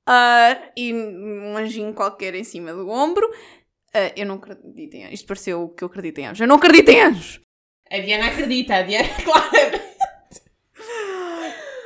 ah, 0.08 0.72
e 0.76 0.94
um 0.94 1.58
anjinho 1.58 1.94
qualquer 1.94 2.34
em 2.34 2.44
cima 2.44 2.74
do 2.74 2.90
ombro. 2.90 3.30
ah, 3.94 4.12
eu 4.16 4.26
não 4.26 4.36
acredito 4.36 4.96
em 4.96 5.04
anjos. 5.04 5.14
Isto 5.16 5.28
pareceu 5.28 5.70
que 5.70 5.84
eu 5.84 5.88
acredito 5.88 6.20
em 6.20 6.28
anjos. 6.28 6.42
Eu 6.42 6.48
não 6.48 6.56
acredito 6.56 6.90
em 6.90 7.02
anjos! 7.02 7.42
A 7.92 7.98
Diana 7.98 8.28
acredita, 8.28 8.76
a 8.76 8.82
Diana, 8.84 9.10
claro. 9.24 9.90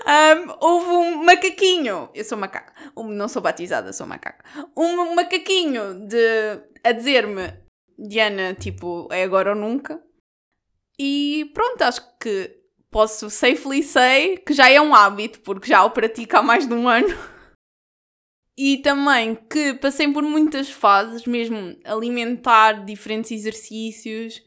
Um, 0.06 0.54
houve 0.60 0.90
um 0.90 1.24
macaquinho, 1.24 2.10
eu 2.14 2.26
sou 2.26 2.38
macaco, 2.38 2.74
um- 2.98 3.10
não 3.10 3.28
sou 3.28 3.42
batizada, 3.42 3.92
sou 3.94 4.06
macaco. 4.08 4.44
Um 4.76 5.16
macaquinho 5.16 6.08
de, 6.08 6.18
a 6.84 6.92
dizer-me, 6.92 7.54
Diana, 7.98 8.54
tipo, 8.54 9.08
é 9.12 9.24
agora 9.24 9.52
ou 9.52 9.56
nunca. 9.56 10.02
E 11.00 11.52
pronto, 11.54 11.82
acho 11.84 12.02
que 12.20 12.60
posso 12.92 13.30
safely 13.30 13.82
say 13.82 14.38
que 14.38 14.54
já 14.54 14.70
é 14.70 14.80
um 14.80 14.94
hábito, 14.94 15.40
porque 15.42 15.68
já 15.68 15.84
o 15.84 15.92
pratico 15.92 16.38
há 16.38 16.44
mais 16.44 16.68
de 16.68 16.74
um 16.74 16.88
ano. 16.88 17.08
E 18.56 18.78
também 18.84 19.34
que 19.34 19.74
passei 19.74 20.08
por 20.14 20.22
muitas 20.22 20.70
fases, 20.70 21.26
mesmo 21.26 21.76
alimentar 21.84 22.86
diferentes 22.86 23.32
exercícios. 23.32 24.44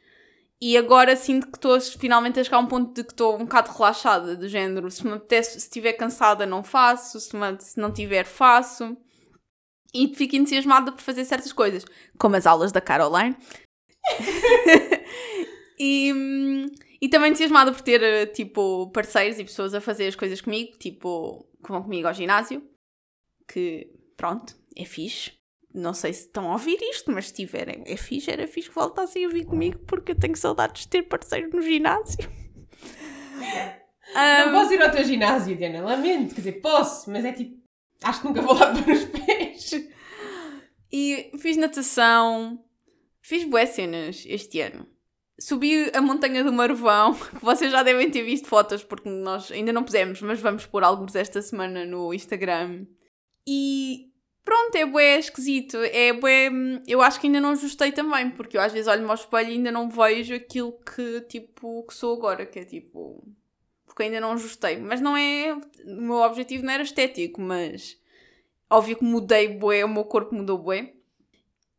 E 0.60 0.76
agora 0.76 1.14
sinto 1.16 1.48
que 1.48 1.58
estou 1.58 1.78
finalmente 1.80 2.40
a 2.40 2.44
chegar 2.44 2.56
a 2.56 2.60
um 2.60 2.66
ponto 2.66 2.94
de 2.94 3.04
que 3.04 3.12
estou 3.12 3.34
um 3.36 3.40
bocado 3.44 3.70
relaxada, 3.72 4.34
do 4.36 4.48
género, 4.48 4.90
se 4.90 5.04
me 5.06 5.12
apetece, 5.12 5.52
se 5.52 5.58
estiver 5.58 5.92
cansada 5.92 6.46
não 6.46 6.64
faço, 6.64 7.20
se, 7.20 7.36
me- 7.36 7.60
se 7.60 7.78
não 7.78 7.92
tiver 7.92 8.24
faço. 8.24 8.96
E 9.94 10.14
fico 10.14 10.34
entusiasmada 10.36 10.92
por 10.92 11.00
fazer 11.02 11.24
certas 11.24 11.52
coisas, 11.52 11.84
como 12.18 12.36
as 12.36 12.46
aulas 12.46 12.72
da 12.72 12.80
Caroline. 12.80 13.36
e, 15.78 16.12
hum, 16.12 16.66
e 17.00 17.08
também 17.08 17.30
entusiasmada 17.30 17.72
por 17.72 17.80
ter, 17.82 18.02
eh, 18.02 18.26
tipo, 18.26 18.90
parceiros 18.92 19.38
e 19.38 19.44
pessoas 19.44 19.74
a 19.74 19.80
fazer 19.80 20.06
as 20.08 20.16
coisas 20.16 20.40
comigo, 20.40 20.76
tipo, 20.78 21.46
que 21.64 21.70
vão 21.70 21.82
comigo 21.82 22.08
ao 22.08 22.14
ginásio. 22.14 22.62
Que, 23.48 23.90
pronto, 24.16 24.54
é 24.76 24.84
fixe. 24.84 25.32
Não 25.76 25.92
sei 25.92 26.12
se 26.14 26.22
estão 26.26 26.48
a 26.48 26.52
ouvir 26.54 26.78
isto, 26.80 27.10
mas 27.12 27.28
se 27.28 27.34
tiverem, 27.34 27.82
é 27.86 27.96
fixe, 27.98 28.30
era 28.30 28.48
fixe 28.48 28.70
que 28.70 28.74
voltassem 28.74 29.26
a 29.26 29.28
vir 29.28 29.44
comigo 29.44 29.78
porque 29.80 30.12
eu 30.12 30.18
tenho 30.18 30.34
saudades 30.34 30.82
de 30.82 30.88
ter 30.88 31.02
parceiro 31.02 31.50
no 31.54 31.60
ginásio. 31.60 32.30
Não 34.14 34.14
Ahm, 34.22 34.52
posso 34.52 34.72
ir 34.72 34.82
ao 34.82 34.90
teu 34.90 35.04
ginásio, 35.04 35.56
Diana, 35.56 35.82
lamento. 35.82 36.34
Quer 36.34 36.40
dizer, 36.40 36.60
posso, 36.60 37.10
mas 37.10 37.24
é 37.24 37.32
tipo, 37.32 37.58
acho 38.02 38.20
que 38.20 38.26
nunca 38.26 38.40
vou 38.40 38.54
lá 38.54 38.72
pôr 38.82 38.92
os 38.94 39.04
pés. 39.04 39.70
e 40.92 41.30
fiz 41.38 41.56
natação, 41.56 42.58
fiz 43.20 43.44
boas 43.44 43.68
cenas 43.70 44.24
este 44.26 44.60
ano. 44.60 44.86
Subi 45.38 45.90
a 45.92 46.00
montanha 46.00 46.42
do 46.42 46.52
Marvão, 46.52 47.12
que 47.38 47.44
vocês 47.44 47.70
já 47.70 47.82
devem 47.82 48.10
ter 48.10 48.22
visto 48.22 48.48
fotos, 48.48 48.82
porque 48.82 49.08
nós 49.10 49.50
ainda 49.52 49.72
não 49.72 49.84
pusemos, 49.84 50.22
mas 50.22 50.40
vamos 50.40 50.64
pôr 50.64 50.82
alguns 50.82 51.14
esta 51.14 51.42
semana 51.42 51.84
no 51.84 52.14
Instagram. 52.14 52.86
E 53.46 54.06
pronto, 54.46 54.76
é 54.76 54.86
bué 54.86 55.18
esquisito. 55.18 55.76
É 55.76 56.12
bué. 56.12 56.48
Eu 56.86 57.02
acho 57.02 57.20
que 57.20 57.26
ainda 57.26 57.40
não 57.40 57.50
ajustei 57.50 57.92
também, 57.92 58.30
porque 58.30 58.56
eu 58.56 58.60
às 58.62 58.72
vezes 58.72 58.86
olho-me 58.86 59.08
ao 59.08 59.16
espelho 59.16 59.50
e 59.50 59.54
ainda 59.54 59.72
não 59.72 59.90
vejo 59.90 60.34
aquilo 60.34 60.72
que, 60.72 61.20
tipo, 61.22 61.84
que 61.86 61.92
sou 61.92 62.16
agora, 62.16 62.46
que 62.46 62.60
é 62.60 62.64
tipo. 62.64 63.26
Porque 63.84 64.04
ainda 64.04 64.20
não 64.20 64.32
ajustei. 64.32 64.78
Mas 64.78 65.00
não 65.00 65.16
é. 65.16 65.52
O 65.84 66.00
meu 66.00 66.16
objetivo 66.16 66.64
não 66.64 66.72
era 66.72 66.82
estético, 66.82 67.40
mas. 67.40 67.98
Óbvio 68.70 68.96
que 68.96 69.04
mudei 69.04 69.48
bué, 69.48 69.84
o 69.84 69.88
meu 69.88 70.04
corpo 70.04 70.34
mudou 70.34 70.58
bué. 70.58 70.92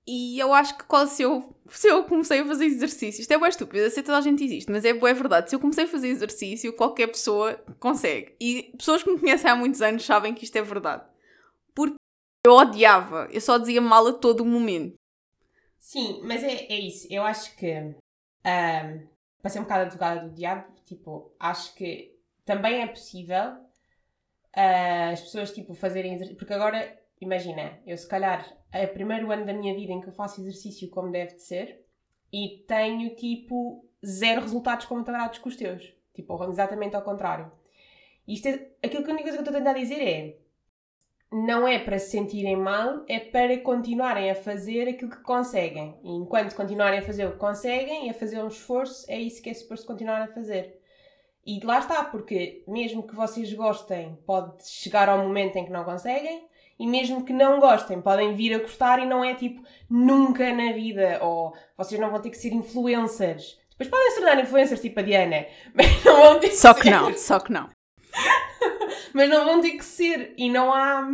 E 0.06 0.39
eu 0.39 0.53
acho 0.53 0.77
que 0.77 0.86
se, 1.08 1.23
eu, 1.23 1.53
se 1.69 1.88
eu 1.89 2.06
comecei 2.06 2.39
a 2.39 2.45
fazer 2.45 2.65
exercício, 2.65 3.19
isto 3.19 3.32
é 3.32 3.38
bué 3.38 3.49
estúpido, 3.49 3.80
eu 3.80 3.91
sei 3.91 4.01
toda 4.01 4.17
a 4.17 4.21
gente 4.21 4.41
existe, 4.41 4.71
mas 4.71 4.86
é 4.86 4.93
bué 4.93 5.13
verdade. 5.13 5.49
Se 5.49 5.56
eu 5.56 5.60
comecei 5.60 5.84
a 5.84 5.88
fazer 5.88 6.08
exercício, 6.08 6.71
qualquer 6.71 7.08
pessoa 7.08 7.56
consegue. 7.77 8.34
E 8.39 8.71
pessoas 8.77 9.03
que 9.03 9.12
me 9.12 9.19
conhecem 9.19 9.51
há 9.51 9.56
muitos 9.56 9.82
anos 9.82 10.06
sabem 10.06 10.34
que 10.34 10.45
isto 10.45 10.56
é 10.56 10.62
verdade. 10.62 11.03
Porque 11.75 11.97
eu 12.47 12.53
odiava, 12.53 13.27
eu 13.31 13.41
só 13.41 13.57
dizia 13.57 13.81
mal 13.81 14.07
a 14.07 14.13
todo 14.13 14.45
momento. 14.45 14.97
Sim, 15.77 16.21
mas 16.23 16.43
é, 16.43 16.65
é 16.65 16.79
isso. 16.79 17.07
Eu 17.10 17.23
acho 17.23 17.55
que. 17.55 17.73
Um, 17.73 19.07
para 19.41 19.49
ser 19.51 19.60
um 19.60 19.63
bocado 19.63 19.83
advogada 19.83 20.27
do 20.27 20.33
diabo, 20.33 20.73
tipo, 20.86 21.33
acho 21.39 21.75
que 21.75 22.17
também 22.43 22.81
é 22.81 22.88
possível 22.88 23.53
uh, 24.55 25.12
as 25.13 25.21
pessoas, 25.21 25.51
tipo, 25.51 25.73
fazerem. 25.73 26.36
Porque 26.36 26.53
agora, 26.53 26.97
imagina, 27.21 27.79
eu 27.86 27.97
se 27.97 28.07
calhar 28.07 28.45
é 28.71 28.86
o 28.86 28.93
primeiro 28.93 29.31
ano 29.31 29.45
da 29.45 29.53
minha 29.53 29.75
vida 29.75 29.93
em 29.93 30.01
que 30.01 30.10
eu 30.10 30.13
faço 30.13 30.41
exercício 30.41 30.89
como 30.89 31.12
deve 31.12 31.36
de 31.36 31.43
ser 31.43 31.86
e 32.33 32.65
tenho, 32.67 33.15
tipo, 33.15 33.86
zero 34.05 34.41
resultados 34.41 34.86
comparados 34.86 35.39
com 35.39 35.49
os 35.49 35.55
teus. 35.55 35.93
Tipo, 36.13 36.43
exatamente 36.45 36.95
ao 36.95 37.03
contrário. 37.03 37.51
Isto 38.27 38.47
é, 38.47 38.71
aquilo 38.83 39.03
que 39.03 39.10
a 39.10 39.13
única 39.13 39.29
coisa 39.29 39.38
que 39.38 39.41
eu 39.41 39.45
estou 39.45 39.55
a 39.55 39.60
tentar 39.60 39.79
dizer 39.79 40.01
é 40.01 40.46
não 41.31 41.67
é 41.67 41.77
para 41.77 41.99
se 41.99 42.11
sentirem 42.11 42.55
mal, 42.55 43.03
é 43.07 43.19
para 43.19 43.57
continuarem 43.59 44.29
a 44.31 44.35
fazer 44.35 44.87
aquilo 44.87 45.11
que 45.11 45.21
conseguem. 45.21 45.97
E 46.03 46.11
enquanto 46.11 46.55
continuarem 46.55 46.99
a 46.99 47.03
fazer 47.03 47.25
o 47.25 47.31
que 47.31 47.37
conseguem 47.37 48.07
e 48.07 48.09
a 48.09 48.13
fazer 48.13 48.41
um 48.41 48.47
esforço, 48.47 49.05
é 49.09 49.19
isso 49.19 49.41
que 49.41 49.49
é 49.49 49.53
suposto 49.53 49.85
continuar 49.85 50.21
a 50.21 50.33
fazer. 50.33 50.79
E 51.45 51.59
lá 51.63 51.79
está, 51.79 52.03
porque 52.03 52.63
mesmo 52.67 53.07
que 53.07 53.15
vocês 53.15 53.51
gostem, 53.53 54.17
pode 54.25 54.67
chegar 54.67 55.07
ao 55.09 55.19
momento 55.19 55.55
em 55.57 55.65
que 55.65 55.71
não 55.71 55.83
conseguem, 55.83 56.45
e 56.79 56.85
mesmo 56.85 57.25
que 57.25 57.33
não 57.33 57.59
gostem, 57.59 58.01
podem 58.01 58.33
vir 58.33 58.53
a 58.53 58.59
gostar 58.59 58.99
e 58.99 59.05
não 59.05 59.23
é 59.23 59.33
tipo 59.33 59.63
nunca 59.89 60.53
na 60.53 60.73
vida, 60.73 61.19
ou 61.23 61.53
vocês 61.77 61.99
não 61.99 62.11
vão 62.11 62.21
ter 62.21 62.29
que 62.29 62.37
ser 62.37 62.53
influencers. 62.53 63.57
Depois 63.71 63.89
podem 63.89 64.09
se 64.11 64.15
tornar 64.17 64.39
influencers 64.41 64.81
tipo 64.81 64.99
a 64.99 65.03
Diana, 65.03 65.45
mas 65.73 66.03
não 66.03 66.21
vão 66.21 66.39
ter 66.39 66.49
que 66.49 66.55
Só 66.55 66.73
ser. 66.73 66.81
que 66.81 66.89
não, 66.89 67.13
só 67.13 67.39
que 67.39 67.51
não. 67.51 67.69
Mas 69.13 69.29
não 69.29 69.45
vão 69.45 69.62
ter 69.62 69.71
que 69.71 69.86
ser. 69.86 70.33
E 70.38 70.49
não 70.49 70.73
há. 70.73 71.07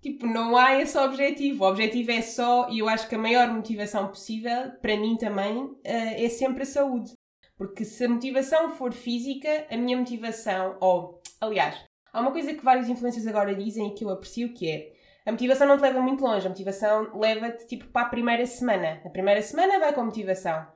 Tipo, 0.00 0.26
não 0.26 0.56
há 0.56 0.80
esse 0.80 0.98
objetivo. 0.98 1.64
O 1.64 1.68
objetivo 1.68 2.10
é 2.10 2.20
só, 2.20 2.68
e 2.70 2.80
eu 2.80 2.88
acho 2.88 3.08
que 3.08 3.14
a 3.14 3.18
maior 3.18 3.48
motivação 3.48 4.08
possível, 4.08 4.70
para 4.82 4.96
mim 4.96 5.16
também, 5.16 5.74
eh, 5.82 6.24
é 6.24 6.28
sempre 6.28 6.62
a 6.62 6.66
saúde. 6.66 7.12
Porque 7.56 7.84
se 7.84 8.04
a 8.04 8.08
motivação 8.08 8.70
for 8.70 8.92
física, 8.92 9.66
a 9.70 9.76
minha 9.76 9.96
motivação, 9.96 10.76
ou, 10.80 11.22
aliás, 11.40 11.82
há 12.12 12.20
uma 12.20 12.32
coisa 12.32 12.52
que 12.52 12.64
vários 12.64 12.88
influencers 12.88 13.26
agora 13.26 13.54
dizem 13.54 13.88
e 13.88 13.94
que 13.94 14.04
eu 14.04 14.10
aprecio, 14.10 14.52
que 14.52 14.68
é 14.68 14.92
a 15.26 15.32
motivação 15.32 15.66
não 15.66 15.78
te 15.78 15.82
leva 15.82 16.02
muito 16.02 16.22
longe, 16.22 16.46
a 16.46 16.50
motivação 16.50 17.18
leva-te 17.18 17.66
tipo 17.66 17.86
para 17.86 18.06
a 18.06 18.10
primeira 18.10 18.44
semana. 18.44 19.00
A 19.06 19.08
primeira 19.08 19.40
semana 19.40 19.78
vai 19.78 19.92
com 19.94 20.02
a 20.02 20.04
motivação. 20.04 20.66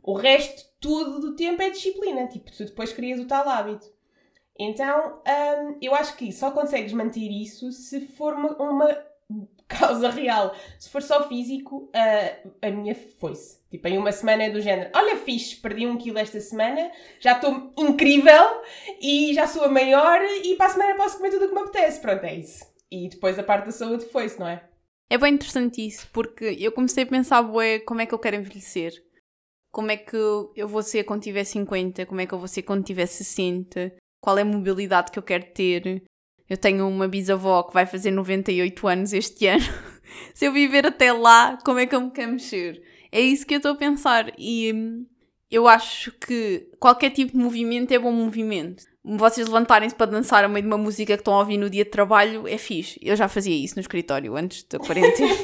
O 0.00 0.14
resto, 0.14 0.62
tudo 0.78 1.18
do 1.18 1.34
tempo 1.34 1.60
é 1.60 1.70
disciplina. 1.70 2.28
Tipo, 2.28 2.52
tu 2.52 2.64
depois 2.64 2.92
crias 2.92 3.18
o 3.18 3.26
tal 3.26 3.48
hábito. 3.48 3.92
Então, 4.58 5.20
hum, 5.26 5.78
eu 5.80 5.94
acho 5.94 6.16
que 6.16 6.32
só 6.32 6.50
consegues 6.50 6.92
manter 6.92 7.28
isso 7.30 7.70
se 7.72 8.00
for 8.00 8.34
uma, 8.34 8.56
uma 8.56 9.04
causa 9.68 10.10
real. 10.10 10.54
Se 10.78 10.88
for 10.88 11.02
só 11.02 11.28
físico, 11.28 11.90
uh, 11.94 12.50
a 12.62 12.70
minha 12.70 12.94
foi-se. 12.94 13.58
Tipo, 13.70 13.88
em 13.88 13.98
uma 13.98 14.12
semana 14.12 14.44
é 14.44 14.50
do 14.50 14.60
género: 14.60 14.90
olha, 14.94 15.16
fixe, 15.16 15.56
perdi 15.56 15.86
um 15.86 15.98
quilo 15.98 16.18
esta 16.18 16.40
semana, 16.40 16.90
já 17.20 17.32
estou 17.32 17.72
incrível 17.76 18.62
e 19.00 19.34
já 19.34 19.46
sou 19.46 19.64
a 19.64 19.68
maior 19.68 20.20
e 20.22 20.54
para 20.56 20.66
a 20.66 20.70
semana 20.70 20.96
posso 20.96 21.18
comer 21.18 21.30
tudo 21.30 21.46
o 21.46 21.48
que 21.48 21.54
me 21.54 21.60
apetece. 21.60 22.00
Pronto, 22.00 22.24
é 22.24 22.34
isso. 22.36 22.64
E 22.90 23.08
depois 23.08 23.38
a 23.38 23.42
parte 23.42 23.66
da 23.66 23.72
saúde 23.72 24.04
foi-se, 24.06 24.38
não 24.38 24.48
é? 24.48 24.62
É 25.08 25.18
bem 25.18 25.34
interessante 25.34 25.86
isso, 25.86 26.08
porque 26.12 26.56
eu 26.58 26.72
comecei 26.72 27.04
a 27.04 27.06
pensar, 27.06 27.42
bué, 27.42 27.78
como 27.80 28.00
é 28.00 28.06
que 28.06 28.14
eu 28.14 28.18
quero 28.18 28.36
envelhecer? 28.36 28.92
Como 29.72 29.90
é 29.90 29.96
que 29.96 30.16
eu 30.16 30.66
vou 30.66 30.82
ser 30.82 31.04
quando 31.04 31.22
tiver 31.22 31.44
50? 31.44 32.06
Como 32.06 32.20
é 32.20 32.26
que 32.26 32.32
eu 32.32 32.38
vou 32.38 32.48
ser 32.48 32.62
quando 32.62 32.84
tiver 32.84 33.06
60? 33.06 33.94
Qual 34.26 34.36
é 34.36 34.42
a 34.42 34.44
mobilidade 34.44 35.12
que 35.12 35.20
eu 35.20 35.22
quero 35.22 35.44
ter? 35.54 36.02
Eu 36.50 36.56
tenho 36.56 36.88
uma 36.88 37.06
bisavó 37.06 37.62
que 37.62 37.72
vai 37.72 37.86
fazer 37.86 38.10
98 38.10 38.88
anos 38.88 39.12
este 39.12 39.46
ano. 39.46 39.62
Se 40.34 40.46
eu 40.46 40.52
viver 40.52 40.84
até 40.84 41.12
lá, 41.12 41.56
como 41.64 41.78
é 41.78 41.86
que 41.86 41.94
eu 41.94 42.00
me 42.00 42.10
quero 42.10 42.32
mexer? 42.32 42.82
É 43.12 43.20
isso 43.20 43.46
que 43.46 43.54
eu 43.54 43.58
estou 43.58 43.70
a 43.70 43.76
pensar. 43.76 44.32
E 44.36 44.72
hum, 44.74 45.06
eu 45.48 45.68
acho 45.68 46.10
que 46.10 46.68
qualquer 46.80 47.10
tipo 47.10 47.34
de 47.34 47.38
movimento 47.38 47.92
é 47.92 48.00
bom 48.00 48.10
movimento. 48.10 48.82
Vocês 49.04 49.46
levantarem-se 49.46 49.94
para 49.94 50.10
dançar 50.10 50.42
a 50.42 50.48
meio 50.48 50.62
de 50.62 50.66
uma 50.66 50.76
música 50.76 51.14
que 51.14 51.20
estão 51.20 51.34
a 51.34 51.38
ouvir 51.38 51.56
no 51.56 51.70
dia 51.70 51.84
de 51.84 51.90
trabalho 51.90 52.48
é 52.48 52.58
fixe. 52.58 52.98
Eu 53.00 53.14
já 53.14 53.28
fazia 53.28 53.54
isso 53.54 53.76
no 53.76 53.80
escritório 53.80 54.36
antes 54.36 54.64
da 54.64 54.80
quarentena. 54.80 55.36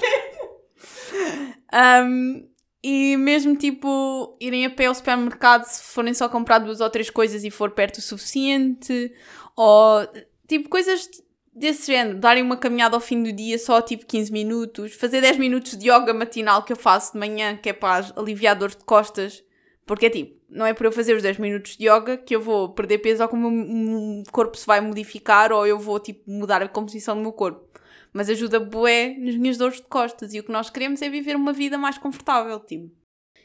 um, 2.04 2.48
e 2.82 3.16
mesmo 3.16 3.56
tipo 3.56 4.36
irem 4.40 4.66
a 4.66 4.70
pé 4.70 4.86
ao 4.86 4.94
supermercado 4.94 5.64
se 5.64 5.82
forem 5.82 6.12
só 6.12 6.28
comprar 6.28 6.58
duas 6.58 6.80
ou 6.80 6.90
três 6.90 7.08
coisas 7.08 7.44
e 7.44 7.50
for 7.50 7.70
perto 7.70 7.98
o 7.98 8.02
suficiente, 8.02 9.12
ou 9.56 10.06
tipo 10.48 10.68
coisas 10.68 11.08
desse 11.54 11.92
género, 11.92 12.18
darem 12.18 12.42
uma 12.42 12.56
caminhada 12.56 12.96
ao 12.96 13.00
fim 13.00 13.22
do 13.22 13.32
dia 13.32 13.58
só 13.58 13.80
tipo 13.80 14.06
15 14.06 14.32
minutos, 14.32 14.94
fazer 14.94 15.20
10 15.20 15.36
minutos 15.36 15.76
de 15.76 15.90
yoga 15.90 16.12
matinal 16.12 16.64
que 16.64 16.72
eu 16.72 16.76
faço 16.76 17.12
de 17.12 17.18
manhã, 17.18 17.56
que 17.56 17.68
é 17.68 17.72
para 17.72 18.12
aliviar 18.16 18.56
dor 18.56 18.70
de 18.70 18.84
costas, 18.84 19.44
porque 19.86 20.06
é 20.06 20.10
tipo, 20.10 20.40
não 20.48 20.66
é 20.66 20.74
por 20.74 20.86
eu 20.86 20.92
fazer 20.92 21.14
os 21.14 21.22
10 21.22 21.38
minutos 21.38 21.76
de 21.76 21.88
yoga 21.88 22.16
que 22.16 22.34
eu 22.34 22.40
vou 22.40 22.70
perder 22.70 22.98
peso 22.98 23.22
ou 23.22 23.28
que 23.28 23.34
o 23.34 23.38
meu 23.38 24.22
corpo 24.32 24.56
se 24.56 24.66
vai 24.66 24.80
modificar 24.80 25.52
ou 25.52 25.66
eu 25.66 25.78
vou 25.78 26.00
tipo 26.00 26.28
mudar 26.30 26.62
a 26.62 26.68
composição 26.68 27.14
do 27.14 27.22
meu 27.22 27.32
corpo. 27.32 27.71
Mas 28.12 28.28
ajuda 28.28 28.60
bué 28.60 29.16
nas 29.18 29.36
minhas 29.36 29.56
dores 29.56 29.76
de 29.76 29.86
costas 29.86 30.34
e 30.34 30.40
o 30.40 30.44
que 30.44 30.52
nós 30.52 30.68
queremos 30.68 31.00
é 31.00 31.08
viver 31.08 31.34
uma 31.34 31.52
vida 31.52 31.78
mais 31.78 31.96
confortável, 31.96 32.60
tipo. 32.60 32.94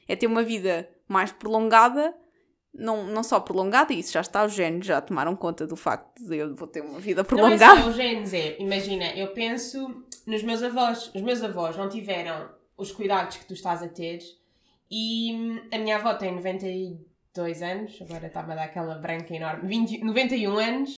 É 0.08 0.16
ter 0.16 0.28
uma 0.28 0.44
vida 0.44 0.90
mais 1.08 1.32
prolongada, 1.32 2.14
não, 2.74 3.06
não 3.06 3.24
só 3.24 3.40
prolongada, 3.40 3.94
isso 3.94 4.14
já 4.14 4.22
está, 4.22 4.46
os 4.46 4.54
genes 4.54 4.86
já 4.86 5.02
tomaram 5.02 5.36
conta 5.36 5.66
do 5.66 5.76
facto 5.76 6.24
de 6.24 6.38
eu 6.38 6.56
vou 6.56 6.68
ter 6.68 6.82
uma 6.82 7.00
vida 7.00 7.24
prolongada. 7.24 7.76
Não 7.76 7.80
é 7.80 7.84
só 7.84 7.90
os 7.90 7.96
genes, 7.96 8.34
é, 8.34 8.62
imagina, 8.62 9.06
eu 9.16 9.30
penso 9.30 10.06
nos 10.26 10.44
meus 10.44 10.62
avós, 10.62 11.12
os 11.16 11.22
meus 11.22 11.42
avós 11.42 11.76
não 11.78 11.90
tiveram 11.90 12.50
os 12.78 12.92
cuidados 12.92 13.38
que 13.38 13.46
tu 13.46 13.54
estás 13.54 13.82
a 13.82 13.88
ter 13.88 14.20
e 14.90 15.60
a 15.72 15.78
minha 15.78 15.98
avó 15.98 16.14
tem 16.14 16.34
92 16.36 17.62
anos, 17.62 18.00
agora 18.02 18.28
está-me 18.28 18.54
a 18.54 18.56
dar 18.56 18.64
aquela 18.66 18.96
branca 18.96 19.34
enorme, 19.34 19.68
20, 19.68 20.04
91 20.04 20.58
anos. 20.58 20.97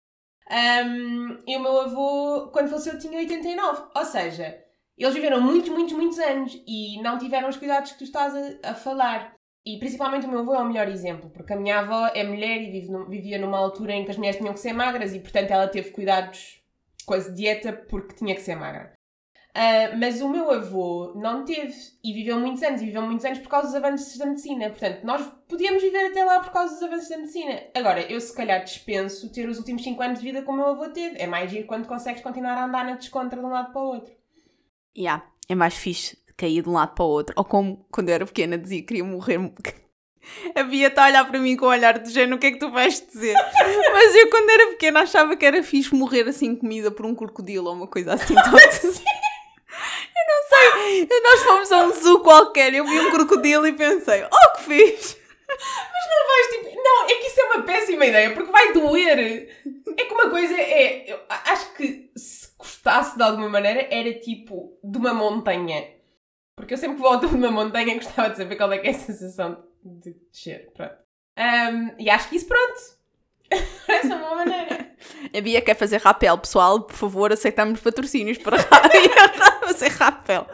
Um, 0.51 1.37
e 1.47 1.55
o 1.55 1.59
meu 1.59 1.81
avô, 1.81 2.49
quando 2.51 2.69
faleceu, 2.69 2.97
tinha 2.97 3.19
89. 3.19 3.83
Ou 3.95 4.05
seja, 4.05 4.57
eles 4.97 5.13
viveram 5.13 5.39
muitos, 5.41 5.69
muitos, 5.69 5.93
muitos 5.93 6.19
anos 6.19 6.61
e 6.67 7.01
não 7.01 7.17
tiveram 7.17 7.49
os 7.49 7.57
cuidados 7.57 7.91
que 7.91 7.99
tu 7.99 8.03
estás 8.03 8.33
a, 8.35 8.71
a 8.71 8.73
falar. 8.73 9.35
E 9.65 9.77
principalmente 9.77 10.25
o 10.25 10.29
meu 10.29 10.39
avô 10.39 10.55
é 10.55 10.59
o 10.59 10.65
melhor 10.65 10.87
exemplo, 10.87 11.29
porque 11.29 11.53
a 11.53 11.55
minha 11.55 11.79
avó 11.79 12.07
é 12.13 12.23
mulher 12.23 12.61
e 12.61 12.71
vive 12.71 12.89
vivia 13.07 13.37
numa 13.37 13.57
altura 13.57 13.93
em 13.93 14.03
que 14.03 14.11
as 14.11 14.17
mulheres 14.17 14.39
tinham 14.39 14.53
que 14.53 14.59
ser 14.59 14.73
magras 14.73 15.13
e, 15.13 15.19
portanto, 15.19 15.51
ela 15.51 15.67
teve 15.67 15.91
cuidados 15.91 16.63
a 17.07 17.17
dieta 17.31 17.73
porque 17.73 18.15
tinha 18.15 18.35
que 18.35 18.41
ser 18.41 18.55
magra. 18.55 18.98
Uh, 19.49 19.97
mas 19.97 20.21
o 20.21 20.29
meu 20.29 20.51
avô 20.51 21.13
não 21.15 21.43
teve 21.43 21.73
e 22.03 22.13
viveu 22.13 22.39
muitos 22.39 22.61
anos, 22.61 22.81
e 22.81 22.85
viveu 22.85 23.01
muitos 23.01 23.25
anos 23.25 23.39
por 23.39 23.49
causa 23.49 23.67
dos 23.67 23.75
avanços 23.75 24.17
da 24.17 24.25
medicina. 24.27 24.69
Portanto, 24.69 25.03
nós 25.03 25.27
podíamos 25.47 25.81
viver 25.81 26.11
até 26.11 26.23
lá 26.23 26.39
por 26.39 26.51
causa 26.51 26.75
dos 26.75 26.83
avanços 26.83 27.09
da 27.09 27.17
medicina. 27.17 27.59
Agora, 27.73 28.01
eu 28.01 28.21
se 28.21 28.33
calhar 28.33 28.63
dispenso 28.63 29.31
ter 29.33 29.49
os 29.49 29.57
últimos 29.57 29.83
5 29.83 30.01
anos 30.01 30.19
de 30.19 30.25
vida 30.25 30.43
como 30.43 30.61
o 30.61 30.65
meu 30.65 30.71
avô 30.73 30.89
teve. 30.89 31.19
É 31.19 31.25
mais 31.25 31.49
giro 31.49 31.65
quando 31.65 31.87
consegues 31.87 32.21
continuar 32.21 32.57
a 32.57 32.65
andar 32.65 32.85
na 32.85 32.95
descontra 32.95 33.39
de 33.39 33.45
um 33.45 33.49
lado 33.49 33.73
para 33.73 33.81
o 33.81 33.85
outro. 33.85 34.13
Yeah, 34.95 35.25
é 35.47 35.55
mais 35.55 35.73
fixe 35.75 36.17
cair 36.37 36.63
de 36.63 36.69
um 36.69 36.73
lado 36.73 36.93
para 36.93 37.05
o 37.05 37.09
outro. 37.09 37.33
Ou 37.37 37.43
como 37.43 37.85
quando 37.91 38.09
eu 38.09 38.15
era 38.15 38.25
pequena 38.25 38.57
dizia 38.57 38.79
que 38.79 38.87
queria 38.87 39.03
morrer. 39.03 39.39
A 40.55 40.63
Bia 40.63 40.87
está 40.87 41.05
a 41.05 41.07
olhar 41.09 41.25
para 41.27 41.39
mim 41.39 41.55
com 41.57 41.65
um 41.65 41.69
olhar 41.69 41.99
de 41.99 42.11
género, 42.11 42.37
o 42.37 42.39
que 42.39 42.47
é 42.47 42.51
que 42.51 42.59
tu 42.59 42.71
vais 42.71 43.05
dizer? 43.05 43.33
Mas 43.93 44.15
eu, 44.15 44.29
quando 44.29 44.49
era 44.49 44.67
pequena, 44.71 45.01
achava 45.01 45.35
que 45.35 45.45
era 45.45 45.61
fixe 45.63 45.93
morrer 45.93 46.27
assim 46.27 46.55
comida 46.55 46.91
por 46.91 47.05
um 47.05 47.15
crocodilo 47.15 47.67
ou 47.67 47.73
uma 47.73 47.87
coisa 47.87 48.13
assim. 48.13 48.35
assim. 48.37 49.03
Sei. 50.49 51.07
Nós 51.23 51.43
fomos 51.43 51.71
a 51.71 51.83
um 51.83 51.93
zoo 51.93 52.19
qualquer, 52.21 52.73
eu 52.73 52.85
vi 52.85 52.99
um 52.99 53.11
crocodilo 53.11 53.67
e 53.67 53.73
pensei, 53.73 54.23
oh 54.23 54.57
que 54.57 54.63
fixe! 54.63 55.19
Mas 55.47 56.05
não 56.09 56.27
vais 56.27 56.47
tipo. 56.47 56.83
Não, 56.83 57.05
é 57.05 57.15
que 57.15 57.27
isso 57.27 57.41
é 57.41 57.43
uma 57.45 57.63
péssima 57.63 58.05
ideia, 58.05 58.33
porque 58.33 58.51
vai 58.51 58.71
doer. 58.71 59.49
É 59.97 60.05
que 60.05 60.13
uma 60.13 60.29
coisa 60.29 60.53
é. 60.53 61.11
Eu 61.11 61.19
acho 61.27 61.73
que 61.73 62.11
se 62.15 62.49
gostasse 62.57 63.17
de 63.17 63.23
alguma 63.23 63.49
maneira 63.49 63.87
era 63.91 64.13
tipo 64.19 64.77
de 64.83 64.97
uma 64.97 65.13
montanha. 65.13 65.87
Porque 66.55 66.73
eu 66.73 66.77
sempre 66.77 67.01
que 67.01 67.27
de 67.27 67.35
uma 67.35 67.51
montanha 67.51 67.95
gostava 67.95 68.29
de 68.29 68.37
saber 68.37 68.55
qual 68.57 68.71
é 68.73 68.77
que 68.77 68.87
é 68.87 68.91
a 68.91 68.93
sensação 68.93 69.63
de 69.83 70.13
descer. 70.31 70.71
Pronto. 70.73 70.95
Um, 71.37 71.95
e 71.97 72.09
acho 72.09 72.29
que 72.29 72.35
isso, 72.35 72.47
pronto. 72.47 72.98
Parece 73.87 74.07
uma 74.07 74.17
boa 74.17 74.35
maneira. 74.35 74.89
A 75.35 75.41
Bia 75.41 75.61
quer 75.61 75.75
fazer 75.75 75.97
rapel, 76.01 76.37
pessoal. 76.37 76.81
Por 76.83 76.95
favor, 76.95 77.31
aceitamos 77.31 77.79
patrocínios 77.79 78.37
para 78.37 78.57
ra- 78.57 78.89
fazer 79.65 79.89
rapel. 79.89 80.45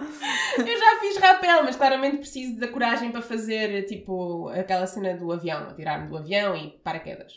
Eu 0.57 0.79
já 0.79 0.99
fiz 0.99 1.17
rapel, 1.17 1.63
mas 1.63 1.75
claramente 1.75 2.17
preciso 2.17 2.59
da 2.59 2.67
coragem 2.67 3.11
para 3.11 3.21
fazer, 3.21 3.83
tipo, 3.85 4.49
aquela 4.49 4.87
cena 4.87 5.13
do 5.15 5.31
avião, 5.31 5.63
atirar-me 5.69 6.07
do 6.07 6.17
avião 6.17 6.55
e 6.55 6.71
paraquedas. 6.83 7.33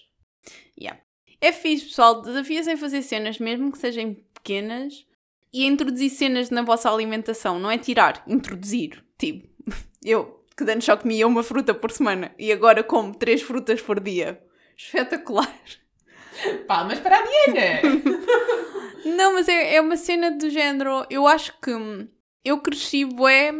É 1.40 1.52
fixe, 1.52 1.86
pessoal. 1.86 2.20
Desafias 2.22 2.66
em 2.66 2.76
fazer 2.76 3.02
cenas, 3.02 3.38
mesmo 3.38 3.70
que 3.70 3.78
sejam 3.78 4.16
pequenas, 4.34 5.06
e 5.52 5.66
introduzir 5.66 6.10
cenas 6.10 6.50
na 6.50 6.62
vossa 6.62 6.90
alimentação. 6.90 7.58
Não 7.58 7.70
é 7.70 7.78
tirar, 7.78 8.22
introduzir. 8.26 9.04
Tipo, 9.16 9.48
eu, 10.04 10.44
que 10.56 10.64
antes 10.64 10.84
só 10.84 10.96
comia 10.96 11.26
uma 11.26 11.42
fruta 11.42 11.72
por 11.72 11.90
semana 11.90 12.32
e 12.38 12.50
agora 12.52 12.82
como 12.82 13.14
três 13.14 13.40
frutas 13.42 13.80
por 13.80 14.00
dia. 14.00 14.42
Espetacular. 14.78 15.52
Palmas 16.68 17.00
para 17.00 17.18
a 17.18 17.22
Diana! 17.22 17.80
Não, 19.16 19.34
mas 19.34 19.48
é, 19.48 19.74
é 19.76 19.80
uma 19.80 19.96
cena 19.96 20.30
do 20.30 20.48
género. 20.48 21.04
Eu 21.10 21.26
acho 21.26 21.52
que 21.60 21.72
hum, 21.72 22.06
eu 22.44 22.60
cresci 22.60 23.04
bué 23.04 23.52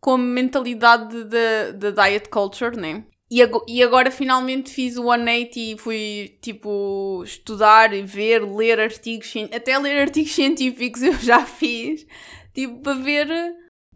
com 0.00 0.12
a 0.12 0.18
mentalidade 0.18 1.24
da 1.72 1.90
diet 1.90 2.28
culture, 2.28 2.76
né? 2.76 3.04
E, 3.30 3.40
ago- 3.42 3.64
e 3.68 3.82
agora 3.82 4.10
finalmente 4.10 4.70
fiz 4.70 4.96
o 4.98 5.04
180 5.04 5.58
e 5.58 5.78
fui 5.78 6.38
tipo 6.42 7.22
estudar 7.24 7.94
e 7.94 8.02
ver, 8.02 8.42
ler 8.44 8.80
artigos, 8.80 9.32
até 9.54 9.78
ler 9.78 10.00
artigos 10.00 10.32
científicos 10.34 11.02
eu 11.02 11.12
já 11.14 11.46
fiz, 11.46 12.04
tipo 12.52 12.80
para 12.80 12.94
ver, 12.94 13.28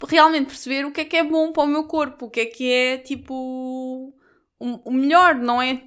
realmente 0.09 0.47
perceber 0.47 0.87
o 0.87 0.93
que 0.93 1.01
é 1.01 1.05
que 1.05 1.17
é 1.17 1.25
bom 1.25 1.53
para 1.53 1.65
o 1.65 1.67
meu 1.67 1.85
corpo, 1.85 2.27
o 2.27 2.31
que 2.31 2.41
é 2.41 2.47
que 2.47 2.71
é 2.71 2.99
tipo 2.99 3.35
o, 3.35 4.89
o 4.89 4.93
melhor, 4.93 5.35
não 5.35 5.61
é 5.61 5.83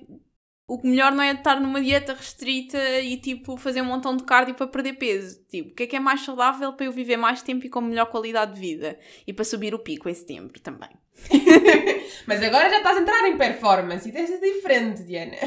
o 0.67 0.85
melhor 0.85 1.13
não 1.13 1.23
é 1.23 1.31
estar 1.31 1.61
numa 1.61 1.81
dieta 1.81 2.13
restrita 2.13 2.77
e 2.99 3.15
tipo 3.15 3.55
fazer 3.55 3.81
um 3.81 3.85
montão 3.85 4.17
de 4.17 4.23
cardio 4.23 4.53
para 4.53 4.67
perder 4.67 4.93
peso. 4.93 5.39
Tipo, 5.47 5.71
o 5.71 5.73
que 5.73 5.83
é 5.83 5.87
que 5.87 5.95
é 5.95 5.99
mais 5.99 6.21
saudável 6.21 6.73
para 6.73 6.85
eu 6.85 6.91
viver 6.91 7.15
mais 7.15 7.41
tempo 7.41 7.65
e 7.65 7.69
com 7.69 7.79
melhor 7.79 8.07
qualidade 8.07 8.53
de 8.53 8.59
vida? 8.59 8.99
E 9.25 9.31
para 9.31 9.45
subir 9.45 9.73
o 9.73 9.79
pico 9.79 10.09
em 10.09 10.13
setembro 10.13 10.59
também. 10.59 10.89
Mas 12.27 12.43
agora 12.43 12.69
já 12.69 12.77
estás 12.77 12.97
a 12.97 12.99
entrar 12.99 13.27
em 13.27 13.37
performance 13.37 14.09
e 14.09 14.11
tens 14.11 14.29
de 14.29 14.39
diferente, 14.39 15.03
Diana. 15.03 15.37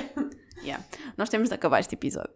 Yeah. 0.63 0.85
Nós 1.17 1.29
temos 1.29 1.49
de 1.49 1.55
acabar 1.55 1.81
este 1.81 1.95
episódio. 1.95 2.35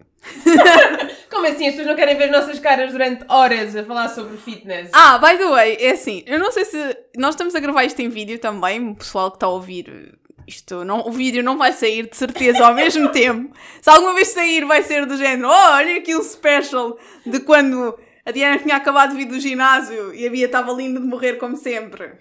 Como 1.30 1.46
assim? 1.46 1.66
As 1.66 1.72
pessoas 1.72 1.86
não 1.86 1.96
querem 1.96 2.16
ver 2.16 2.24
as 2.24 2.30
nossas 2.30 2.58
caras 2.58 2.92
durante 2.92 3.24
horas 3.28 3.74
a 3.76 3.84
falar 3.84 4.08
sobre 4.08 4.36
fitness? 4.36 4.90
Ah, 4.92 5.18
by 5.18 5.36
the 5.38 5.46
way, 5.46 5.76
é 5.78 5.90
assim, 5.90 6.22
eu 6.26 6.38
não 6.38 6.50
sei 6.50 6.64
se. 6.64 6.96
Nós 7.16 7.34
estamos 7.34 7.54
a 7.54 7.60
gravar 7.60 7.84
isto 7.84 8.00
em 8.00 8.08
vídeo 8.08 8.38
também, 8.38 8.88
o 8.88 8.94
pessoal 8.94 9.30
que 9.30 9.36
está 9.36 9.46
a 9.46 9.50
ouvir. 9.50 10.18
Isto, 10.46 10.84
não, 10.84 11.06
o 11.06 11.12
vídeo 11.12 11.42
não 11.42 11.56
vai 11.56 11.72
sair 11.72 12.08
de 12.08 12.16
certeza 12.16 12.66
ao 12.66 12.74
mesmo 12.74 13.08
tempo. 13.12 13.54
Se 13.80 13.90
alguma 13.90 14.14
vez 14.14 14.28
sair, 14.28 14.64
vai 14.64 14.82
ser 14.82 15.06
do 15.06 15.16
género: 15.16 15.48
oh, 15.48 15.72
olha 15.72 15.98
aqui 15.98 16.14
um 16.14 16.22
special 16.22 16.98
de 17.24 17.40
quando 17.40 17.98
a 18.26 18.30
Diana 18.30 18.58
tinha 18.58 18.76
acabado 18.76 19.10
de 19.10 19.16
vir 19.16 19.26
do 19.26 19.40
ginásio 19.40 20.14
e 20.14 20.26
a 20.26 20.30
Bia 20.30 20.46
estava 20.46 20.72
linda 20.72 21.00
de 21.00 21.06
morrer, 21.06 21.34
como 21.34 21.56
sempre. 21.56 22.12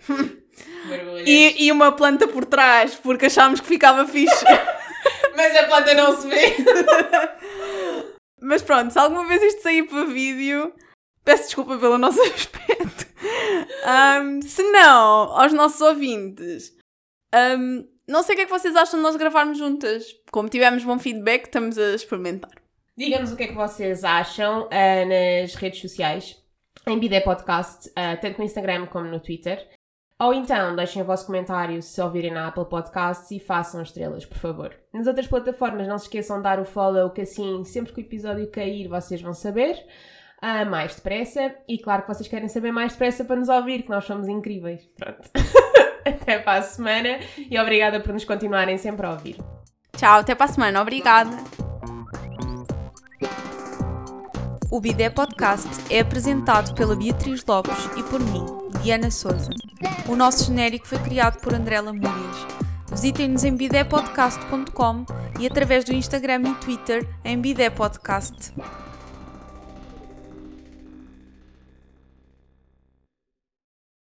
E, 1.26 1.66
e 1.66 1.72
uma 1.72 1.92
planta 1.92 2.28
por 2.28 2.46
trás, 2.46 2.96
porque 2.96 3.28
achámos 3.28 3.60
que 3.60 3.68
ficava 3.68 4.06
fixe. 4.06 4.46
Mas 5.36 5.56
a 5.56 5.64
planta 5.64 5.94
não 5.94 6.20
se 6.20 6.28
vê. 6.28 6.56
Mas 8.42 8.62
pronto, 8.62 8.92
se 8.92 9.00
alguma 9.00 9.26
vez 9.26 9.42
isto 9.42 9.62
sair 9.62 9.84
para 9.84 10.06
vídeo, 10.06 10.74
peço 11.24 11.46
desculpa 11.46 11.78
pelo 11.78 11.98
nosso 11.98 12.22
aspecto. 12.24 13.08
Ahm, 13.86 14.42
se 14.42 14.64
não, 14.64 15.32
aos 15.32 15.54
nossos 15.54 15.82
ouvintes, 15.82 16.74
ahm, 17.34 17.84
não 18.08 18.24
sei 18.24 18.34
o 18.34 18.36
que 18.38 18.42
é 18.44 18.46
que 18.46 18.52
vocês 18.52 18.76
acham 18.76 19.00
de 19.00 19.04
nós 19.04 19.16
gravarmos 19.16 19.58
juntas. 19.58 20.16
Como 20.32 20.50
tivemos 20.50 20.84
bom 20.84 21.00
feedback, 21.00 21.46
estamos 21.46 21.78
a 21.78 21.96
experimentar. 21.96 22.52
Digam-nos 22.98 23.32
o 23.32 23.36
que 23.36 23.44
é 23.44 23.48
que 23.48 23.56
vocês 23.56 24.04
acham 24.04 24.68
ah, 24.72 25.06
nas 25.06 25.56
redes 25.56 25.82
sociais, 25.82 26.38
em 26.86 27.00
Bidé 27.00 27.22
Podcast, 27.22 27.92
ah, 27.96 28.18
tanto 28.18 28.38
no 28.39 28.46
Instagram 28.46 28.86
como 28.88 29.06
no 29.06 29.20
Twitter. 29.20 29.68
Ou 30.20 30.34
então 30.34 30.76
deixem 30.76 31.02
o 31.02 31.06
vosso 31.06 31.26
comentário 31.26 31.82
se 31.82 32.00
ouvirem 32.02 32.32
na 32.32 32.48
Apple 32.48 32.66
Podcasts 32.66 33.32
e 33.32 33.39
façam 33.39 33.82
estrelas, 33.82 34.26
por 34.26 34.38
favor. 34.38 34.74
Nas 34.94 35.08
outras 35.08 35.28
plataformas 35.28 35.88
não 35.88 35.98
se 35.98 36.06
esqueçam 36.06 36.38
de 36.38 36.44
dar 36.44 36.60
o 36.60 36.66
follow, 36.66 37.10
que 37.10 37.22
assim, 37.22 37.63
sempre 37.63 37.94
que 37.94 38.02
o 38.02 38.06
episódio 38.06 38.50
cair, 38.52 38.88
vocês 38.88 39.22
vão 39.22 39.34
saber 39.34 39.84
ah, 40.42 40.63
mais 40.66 40.96
depressa. 40.96 41.56
E 41.68 41.80
claro 41.80 42.04
que 42.04 42.13
vocês 42.13 42.28
querem 42.28 42.48
saber 42.48 42.72
mais 42.72 42.92
depressa 42.92 43.26
para 43.26 43.38
nos 43.38 43.50
ouvir, 43.50 43.84
que 43.84 43.89
nós 43.89 44.06
somos 44.06 44.28
incríveis. 44.28 44.86
Pronto. 44.96 45.30
Até 46.06 46.39
para 46.39 46.60
a 46.60 46.62
semana 46.62 47.20
e 47.38 47.58
obrigada 47.58 48.00
por 48.00 48.13
nos 48.13 48.26
continuarem 48.26 48.78
sempre 48.78 49.06
a 49.06 49.12
ouvir. 49.12 49.38
Tchau, 49.96 50.20
até 50.20 50.34
para 50.34 50.46
a 50.46 50.54
semana. 50.54 50.82
Obrigada. 50.82 51.32
O 54.72 54.82
Bidé 54.82 55.10
Podcast 55.10 55.70
é 55.89 56.00
apresentado 56.00 56.74
pela 56.74 56.96
Beatriz 56.96 57.46
Lopes 57.46 57.78
e 57.96 58.02
por 58.04 58.20
mim, 58.20 58.44
Diana 58.82 59.12
Souza. 59.12 59.52
O 60.08 60.16
nosso 60.16 60.46
genérico 60.46 60.88
foi 60.88 60.98
criado 60.98 61.39
por 61.42 61.54
André 61.54 61.80
Lamúrias. 61.80 62.48
Visitem-nos 62.89 63.44
em 63.44 63.56
bidépodcast.com 63.56 65.06
e 65.39 65.46
através 65.46 65.84
do 65.86 65.94
Instagram 65.94 66.42
e 66.50 66.56
Twitter 66.56 67.08
em 67.24 67.39
Bidé 67.39 67.70
Podcast. 67.70 68.52